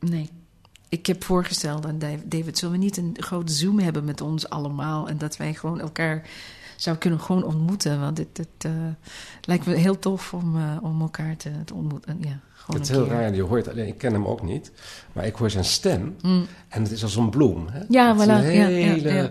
nee. 0.00 0.30
Ik 0.88 1.06
heb 1.06 1.24
voorgesteld 1.24 1.86
aan 1.86 1.98
David... 2.24 2.58
zullen 2.58 2.78
we 2.78 2.84
niet 2.84 2.96
een 2.96 3.16
grote 3.18 3.52
Zoom 3.52 3.78
hebben 3.78 4.04
met 4.04 4.20
ons 4.20 4.48
allemaal... 4.48 5.08
en 5.08 5.18
dat 5.18 5.36
wij 5.36 5.54
gewoon 5.54 5.80
elkaar 5.80 6.28
zou 6.76 6.96
kunnen 6.96 7.20
gewoon 7.20 7.44
ontmoeten. 7.44 8.00
Want 8.00 8.18
het, 8.18 8.36
het 8.36 8.64
uh, 8.66 8.72
lijkt 9.40 9.66
me 9.66 9.74
heel 9.74 9.98
tof 9.98 10.34
om, 10.34 10.56
uh, 10.56 10.76
om 10.82 11.00
elkaar 11.00 11.36
te, 11.36 11.50
te 11.64 11.74
ontmoeten. 11.74 12.18
Ja, 12.20 12.38
gewoon 12.54 12.80
het 12.80 12.90
is 12.90 12.96
heel 12.96 13.06
keer. 13.06 13.14
raar, 13.14 13.34
je 13.34 13.42
hoort 13.42 13.68
alleen, 13.68 13.86
ik 13.86 13.98
ken 13.98 14.12
hem 14.12 14.26
ook 14.26 14.42
niet, 14.42 14.70
maar 15.12 15.26
ik 15.26 15.34
hoor 15.34 15.50
zijn 15.50 15.64
stem 15.64 16.16
mm. 16.22 16.46
en 16.68 16.82
het 16.82 16.92
is 16.92 17.02
als 17.02 17.16
een 17.16 17.30
bloem. 17.30 17.66
Hè? 17.68 17.80
Ja, 17.88 18.16
voilà. 18.16 18.28
Een 18.28 18.42
hele 18.42 19.08
ja, 19.08 19.14
ja, 19.14 19.30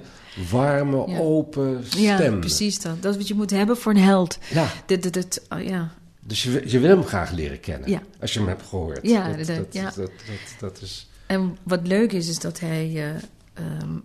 warme, 0.50 1.20
open 1.20 1.84
stem. 1.88 2.34
Ja, 2.34 2.40
precies 2.40 2.82
dat. 2.82 3.02
Dat 3.02 3.12
is 3.12 3.18
wat 3.18 3.28
je 3.28 3.34
moet 3.34 3.50
hebben 3.50 3.78
voor 3.78 3.92
een 3.92 4.02
held. 4.02 4.38
Ja. 4.50 4.68
Dit, 4.86 5.04
dit, 5.04 5.14
dit, 5.14 5.42
oh, 5.50 5.62
ja. 5.62 5.92
Dus 6.20 6.44
je, 6.44 6.64
je 6.70 6.80
wil 6.80 6.90
hem 6.90 7.04
graag 7.04 7.32
leren 7.32 7.60
kennen, 7.60 7.90
ja. 7.90 8.02
als 8.22 8.34
je 8.34 8.40
hem 8.40 8.48
hebt 8.48 8.64
gehoord. 8.64 9.00
Ja, 9.02 9.28
dat, 9.28 9.38
dat, 9.38 9.56
dat, 9.56 9.66
ja. 9.72 9.84
dat, 9.84 9.96
dat, 9.96 10.12
dat 10.60 10.82
is... 10.82 11.10
En 11.26 11.58
wat 11.64 11.88
leuk 11.88 12.12
is, 12.12 12.30
is 12.30 12.40
dat 12.40 12.60
hij... 12.60 12.92
Uh, 12.94 13.82
um, 13.82 14.04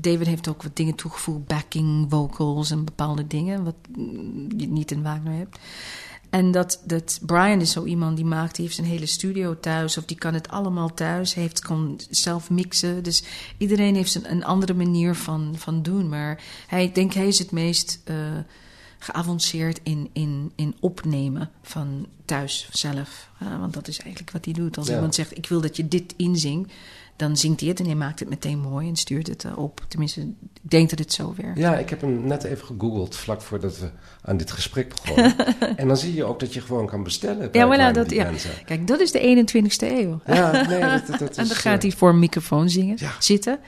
David 0.00 0.26
heeft 0.26 0.48
ook 0.48 0.62
wat 0.62 0.76
dingen 0.76 0.94
toegevoegd, 0.94 1.46
backing 1.46 2.06
vocals 2.10 2.70
en 2.70 2.84
bepaalde 2.84 3.26
dingen, 3.26 3.64
wat 3.64 3.74
je 4.56 4.68
niet 4.68 4.90
in 4.90 5.02
Wagner 5.02 5.32
hebt. 5.36 5.58
En 6.30 6.50
dat, 6.50 6.82
dat 6.84 7.20
Brian 7.26 7.60
is 7.60 7.70
zo 7.72 7.84
iemand 7.84 8.16
die 8.16 8.24
maakt, 8.24 8.56
die 8.56 8.64
heeft 8.64 8.78
een 8.78 8.84
hele 8.84 9.06
studio 9.06 9.60
thuis, 9.60 9.98
of 9.98 10.04
die 10.04 10.16
kan 10.16 10.34
het 10.34 10.48
allemaal 10.48 10.94
thuis, 10.94 11.34
heeft, 11.34 11.60
kan 11.60 12.00
zelf 12.10 12.50
mixen. 12.50 13.02
Dus 13.02 13.22
iedereen 13.58 13.94
heeft 13.94 14.14
een, 14.14 14.30
een 14.30 14.44
andere 14.44 14.74
manier 14.74 15.14
van, 15.14 15.54
van 15.56 15.82
doen. 15.82 16.08
Maar 16.08 16.42
hij, 16.66 16.84
ik 16.84 16.94
denk, 16.94 17.12
hij 17.12 17.26
is 17.26 17.38
het 17.38 17.50
meest 17.50 18.00
uh, 18.04 18.16
geavanceerd 18.98 19.80
in, 19.82 20.10
in, 20.12 20.52
in 20.54 20.74
opnemen 20.80 21.50
van 21.62 22.06
thuis 22.24 22.68
zelf. 22.72 23.30
Uh, 23.42 23.58
want 23.60 23.74
dat 23.74 23.88
is 23.88 23.98
eigenlijk 23.98 24.30
wat 24.30 24.44
hij 24.44 24.54
doet. 24.54 24.78
Als 24.78 24.86
Ja. 24.86 24.94
iemand 24.94 25.14
zegt, 25.14 25.36
ik 25.36 25.46
wil 25.48 25.60
dat 25.60 25.76
je 25.76 25.88
dit 25.88 26.14
inzingt, 26.16 26.72
dan 27.18 27.36
zingt 27.36 27.60
hij 27.60 27.68
het 27.68 27.80
en 27.80 27.86
hij 27.86 27.94
maakt 27.94 28.20
het 28.20 28.28
meteen 28.28 28.58
mooi 28.58 28.88
en 28.88 28.96
stuurt 28.96 29.26
het 29.26 29.46
op. 29.56 29.84
Tenminste, 29.88 30.20
ik 30.20 30.70
denk 30.70 30.90
dat 30.90 30.98
het 30.98 31.12
zo 31.12 31.34
werkt. 31.36 31.58
Ja, 31.58 31.76
ik 31.76 31.90
heb 31.90 32.00
hem 32.00 32.26
net 32.26 32.44
even 32.44 32.66
gegoogeld 32.66 33.16
vlak 33.16 33.42
voordat 33.42 33.78
we 33.78 33.90
aan 34.22 34.36
dit 34.36 34.50
gesprek 34.50 34.88
begonnen. 35.02 35.34
en 35.76 35.88
dan 35.88 35.96
zie 35.96 36.14
je 36.14 36.24
ook 36.24 36.40
dat 36.40 36.54
je 36.54 36.60
gewoon 36.60 36.86
kan 36.86 37.02
bestellen 37.02 37.50
bij 37.50 37.60
Ja, 37.60 37.90
voilà, 37.90 37.94
dat, 37.94 38.10
ja. 38.10 38.24
Mensen. 38.24 38.50
Kijk, 38.64 38.86
dat 38.86 39.00
is 39.00 39.10
de 39.12 39.46
21ste 39.46 39.86
eeuw. 39.86 40.20
Ja, 40.26 40.50
nee, 40.68 40.80
dat, 40.80 41.06
dat, 41.06 41.18
dat 41.18 41.30
is... 41.30 41.36
en 41.36 41.46
dan 41.46 41.56
eh, 41.56 41.62
gaat 41.62 41.82
hij 41.82 41.90
voor 41.92 42.08
een 42.08 42.18
microfoon 42.18 42.68
zingen, 42.70 42.96
Ja. 43.00 43.10
zitten. 43.18 43.58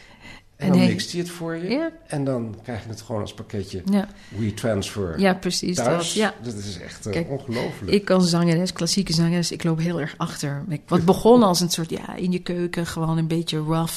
En 0.60 0.68
dan 0.68 0.78
mixt 0.86 1.10
hij 1.12 1.20
het 1.20 1.30
voor 1.30 1.56
je. 1.56 1.68
Ja. 1.68 1.90
En 2.06 2.24
dan 2.24 2.56
krijg 2.62 2.82
je 2.82 2.88
het 2.88 3.00
gewoon 3.00 3.20
als 3.20 3.34
pakketje 3.34 3.82
Ja, 3.90 4.08
WeTransfer 4.28 5.20
ja 5.20 5.34
precies. 5.34 5.76
thuis. 5.76 6.04
Dat, 6.06 6.12
ja. 6.12 6.34
Dat 6.42 6.54
is 6.54 6.78
echt 6.78 7.06
eh, 7.06 7.30
ongelooflijk. 7.30 7.92
Ik 7.92 8.10
als 8.10 8.30
zangeres, 8.30 8.72
klassieke 8.72 9.12
zangeres, 9.12 9.52
ik 9.52 9.64
loop 9.64 9.78
heel 9.78 10.00
erg 10.00 10.14
achter. 10.16 10.64
Ik, 10.68 10.80
wat 10.86 11.04
begon 11.04 11.42
als 11.42 11.60
een 11.60 11.70
soort, 11.70 11.90
ja, 11.90 12.14
in 12.16 12.32
je 12.32 12.38
keuken, 12.38 12.86
gewoon 12.86 13.18
een 13.18 13.26
beetje 13.28 13.58
rough, 13.58 13.94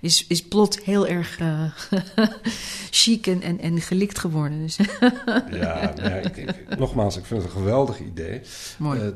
is, 0.00 0.24
is 0.28 0.42
plot 0.42 0.78
heel 0.80 1.06
erg 1.06 1.38
eh, 1.38 1.62
chic 2.90 3.26
en, 3.26 3.42
en, 3.42 3.60
en 3.60 3.80
gelikt 3.80 4.18
geworden. 4.18 4.58
Dus 4.62 4.76
Ja, 5.50 5.94
ik- 6.34 6.78
nogmaals, 6.78 7.16
ik 7.16 7.24
vind 7.24 7.42
het 7.42 7.50
een 7.52 7.56
geweldig 7.58 8.00
idee. 8.00 8.40
mooi. 8.78 9.00
Eh, 9.00 9.06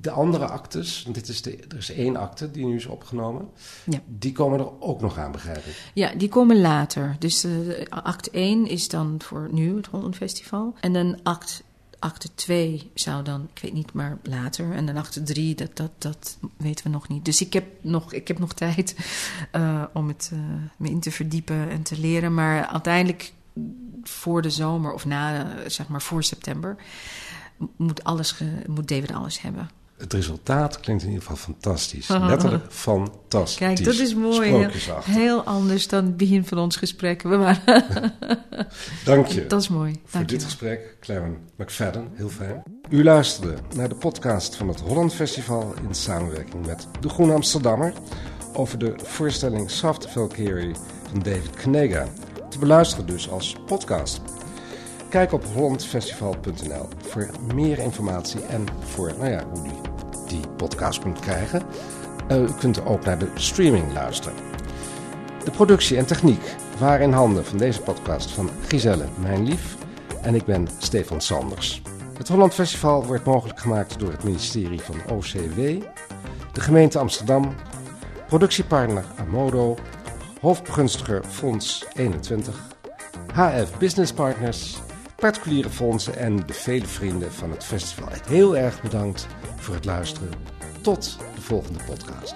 de 0.00 0.10
andere 0.10 0.46
actes, 0.46 1.02
want 1.02 1.14
dit 1.14 1.28
is 1.28 1.42
de, 1.42 1.56
er 1.68 1.76
is 1.76 1.90
één 1.92 2.16
acte 2.16 2.50
die 2.50 2.64
nu 2.66 2.74
is 2.76 2.86
opgenomen, 2.86 3.48
Ja. 3.84 4.00
die 4.06 4.32
komen 4.32 4.58
er 4.58 4.80
ook 4.80 5.00
nog 5.00 5.18
aan, 5.18 5.32
begrijp 5.32 5.64
ik. 5.64 5.90
Ja, 5.94 6.12
die 6.14 6.28
komen 6.28 6.60
later. 6.60 7.16
Dus 7.18 7.44
eh, 7.44 7.50
act 7.88 8.30
1 8.30 8.66
is 8.66 8.88
dan 8.88 9.14
voor 9.24 9.48
nu 9.52 9.76
het 9.76 9.86
Holland 9.86 10.16
Festival. 10.16 10.74
En 10.80 10.92
dan 10.92 11.18
act, 11.22 11.62
acte 11.98 12.28
2 12.34 12.90
zou 12.94 13.22
dan, 13.24 13.48
ik 13.54 13.62
weet 13.62 13.72
niet, 13.72 13.92
maar 13.92 14.18
later. 14.22 14.72
En 14.72 14.86
dan 14.86 14.96
acte 14.96 15.22
3, 15.22 15.54
dat, 15.54 15.76
dat, 15.76 15.90
dat 15.98 16.38
weten 16.56 16.84
we 16.84 16.90
nog 16.90 17.08
niet. 17.08 17.24
Dus 17.24 17.40
ik 17.40 17.52
heb 17.52 17.64
nog, 17.80 18.12
ik 18.12 18.28
heb 18.28 18.38
nog 18.38 18.52
tijd 18.54 18.96
eh, 19.50 19.82
om 19.92 20.08
het 20.08 20.30
eh, 20.32 20.38
me 20.76 20.88
in 20.90 21.00
te 21.00 21.10
verdiepen 21.10 21.68
en 21.70 21.82
te 21.82 21.98
leren. 21.98 22.34
Maar 22.34 22.66
uiteindelijk 22.66 23.32
voor 24.02 24.42
de 24.42 24.50
zomer 24.50 24.92
of 24.92 25.04
na, 25.06 25.46
zeg 25.66 25.88
maar 25.88 26.02
voor 26.02 26.22
september, 26.24 26.76
moet, 27.76 28.04
alles 28.04 28.32
ge- 28.32 28.62
moet 28.66 28.88
David 28.88 29.12
alles 29.12 29.40
hebben. 29.40 29.70
Het 29.98 30.12
resultaat 30.12 30.80
klinkt 30.80 31.02
in 31.02 31.08
ieder 31.08 31.22
geval 31.24 31.36
fantastisch. 31.36 32.08
Letterlijk 32.08 32.64
fantastisch. 32.72 33.58
Kijk, 33.58 33.84
dat 33.84 33.94
is 33.94 34.14
mooi. 34.14 34.68
Heel, 35.02 35.42
anders 35.42 35.88
dan 35.88 36.04
het 36.04 36.16
begin 36.16 36.44
van 36.44 36.58
ons 36.58 36.76
gesprek. 36.76 37.22
We 37.22 37.36
waren, 37.36 37.62
Dank 39.04 39.26
je 39.26 39.46
dat 39.46 39.60
is 39.60 39.68
mooi. 39.68 39.92
voor 39.92 40.02
Dank 40.10 40.30
je 40.30 40.36
dit 40.36 40.40
wel. 40.40 40.50
gesprek, 40.50 40.96
Clement 41.00 41.36
McFadden. 41.56 42.08
Heel 42.14 42.28
fijn. 42.28 42.62
U 42.88 43.04
luisterde 43.04 43.54
naar 43.74 43.88
de 43.88 43.94
podcast 43.94 44.56
van 44.56 44.68
het 44.68 44.80
Holland 44.80 45.14
Festival 45.14 45.74
in 45.88 45.94
samenwerking 45.94 46.66
met 46.66 46.86
De 47.00 47.08
Groene 47.08 47.32
Amsterdammer 47.32 47.92
over 48.52 48.78
de 48.78 48.94
voorstelling 49.02 49.70
Soft 49.70 50.10
Valkyrie 50.10 50.74
van 51.10 51.18
David 51.22 51.50
Knega. 51.54 52.06
Te 52.50 52.58
beluisteren 52.58 53.06
dus 53.06 53.30
als 53.30 53.56
podcast. 53.66 54.20
Kijk 55.08 55.32
op 55.32 55.44
hollandfestival.nl 55.54 56.88
voor 56.98 57.30
meer 57.54 57.78
informatie 57.78 58.40
en 58.44 58.64
voor 58.80 59.12
nou 59.18 59.30
ja, 59.30 59.44
hoe 59.52 59.66
u 59.66 59.70
die 60.26 60.48
podcast 60.56 61.00
kunt 61.00 61.20
krijgen. 61.20 61.62
Eh, 62.28 62.42
u 62.42 62.52
kunt 62.58 62.84
ook 62.84 63.04
naar 63.04 63.18
de 63.18 63.30
streaming 63.34 63.92
luisteren. 63.92 64.36
De 65.44 65.50
productie 65.50 65.96
en 65.96 66.06
techniek 66.06 66.54
waren 66.78 67.06
in 67.06 67.12
handen 67.12 67.44
van 67.44 67.58
deze 67.58 67.80
podcast 67.80 68.30
van 68.30 68.50
Giselle 68.66 69.04
Mijnlief 69.20 69.76
en 70.22 70.34
ik 70.34 70.44
ben 70.44 70.68
Stefan 70.78 71.20
Sanders. 71.20 71.82
Het 72.16 72.28
Holland 72.28 72.54
Festival 72.54 73.04
wordt 73.04 73.24
mogelijk 73.24 73.60
gemaakt 73.60 73.98
door 73.98 74.10
het 74.10 74.24
ministerie 74.24 74.80
van 74.80 75.16
OCW, 75.16 75.56
de 76.52 76.60
gemeente 76.60 76.98
Amsterdam, 76.98 77.54
productiepartner 78.26 79.04
Amodo, 79.16 79.76
hoofdbegunstiger 80.40 81.24
Fonds 81.24 81.86
21, 81.94 82.66
HF 83.32 83.78
Business 83.78 84.12
Partners, 84.12 84.78
particuliere 85.20 85.70
fondsen 85.70 86.16
en 86.16 86.36
de 86.46 86.52
vele 86.52 86.86
vrienden 86.86 87.32
van 87.32 87.50
het 87.50 87.64
festival. 87.64 88.08
Heel 88.26 88.56
erg 88.56 88.82
bedankt 88.82 89.26
voor 89.56 89.74
het 89.74 89.84
luisteren. 89.84 90.30
Tot 90.80 91.18
de 91.34 91.40
volgende 91.40 91.78
podcast. 91.86 92.34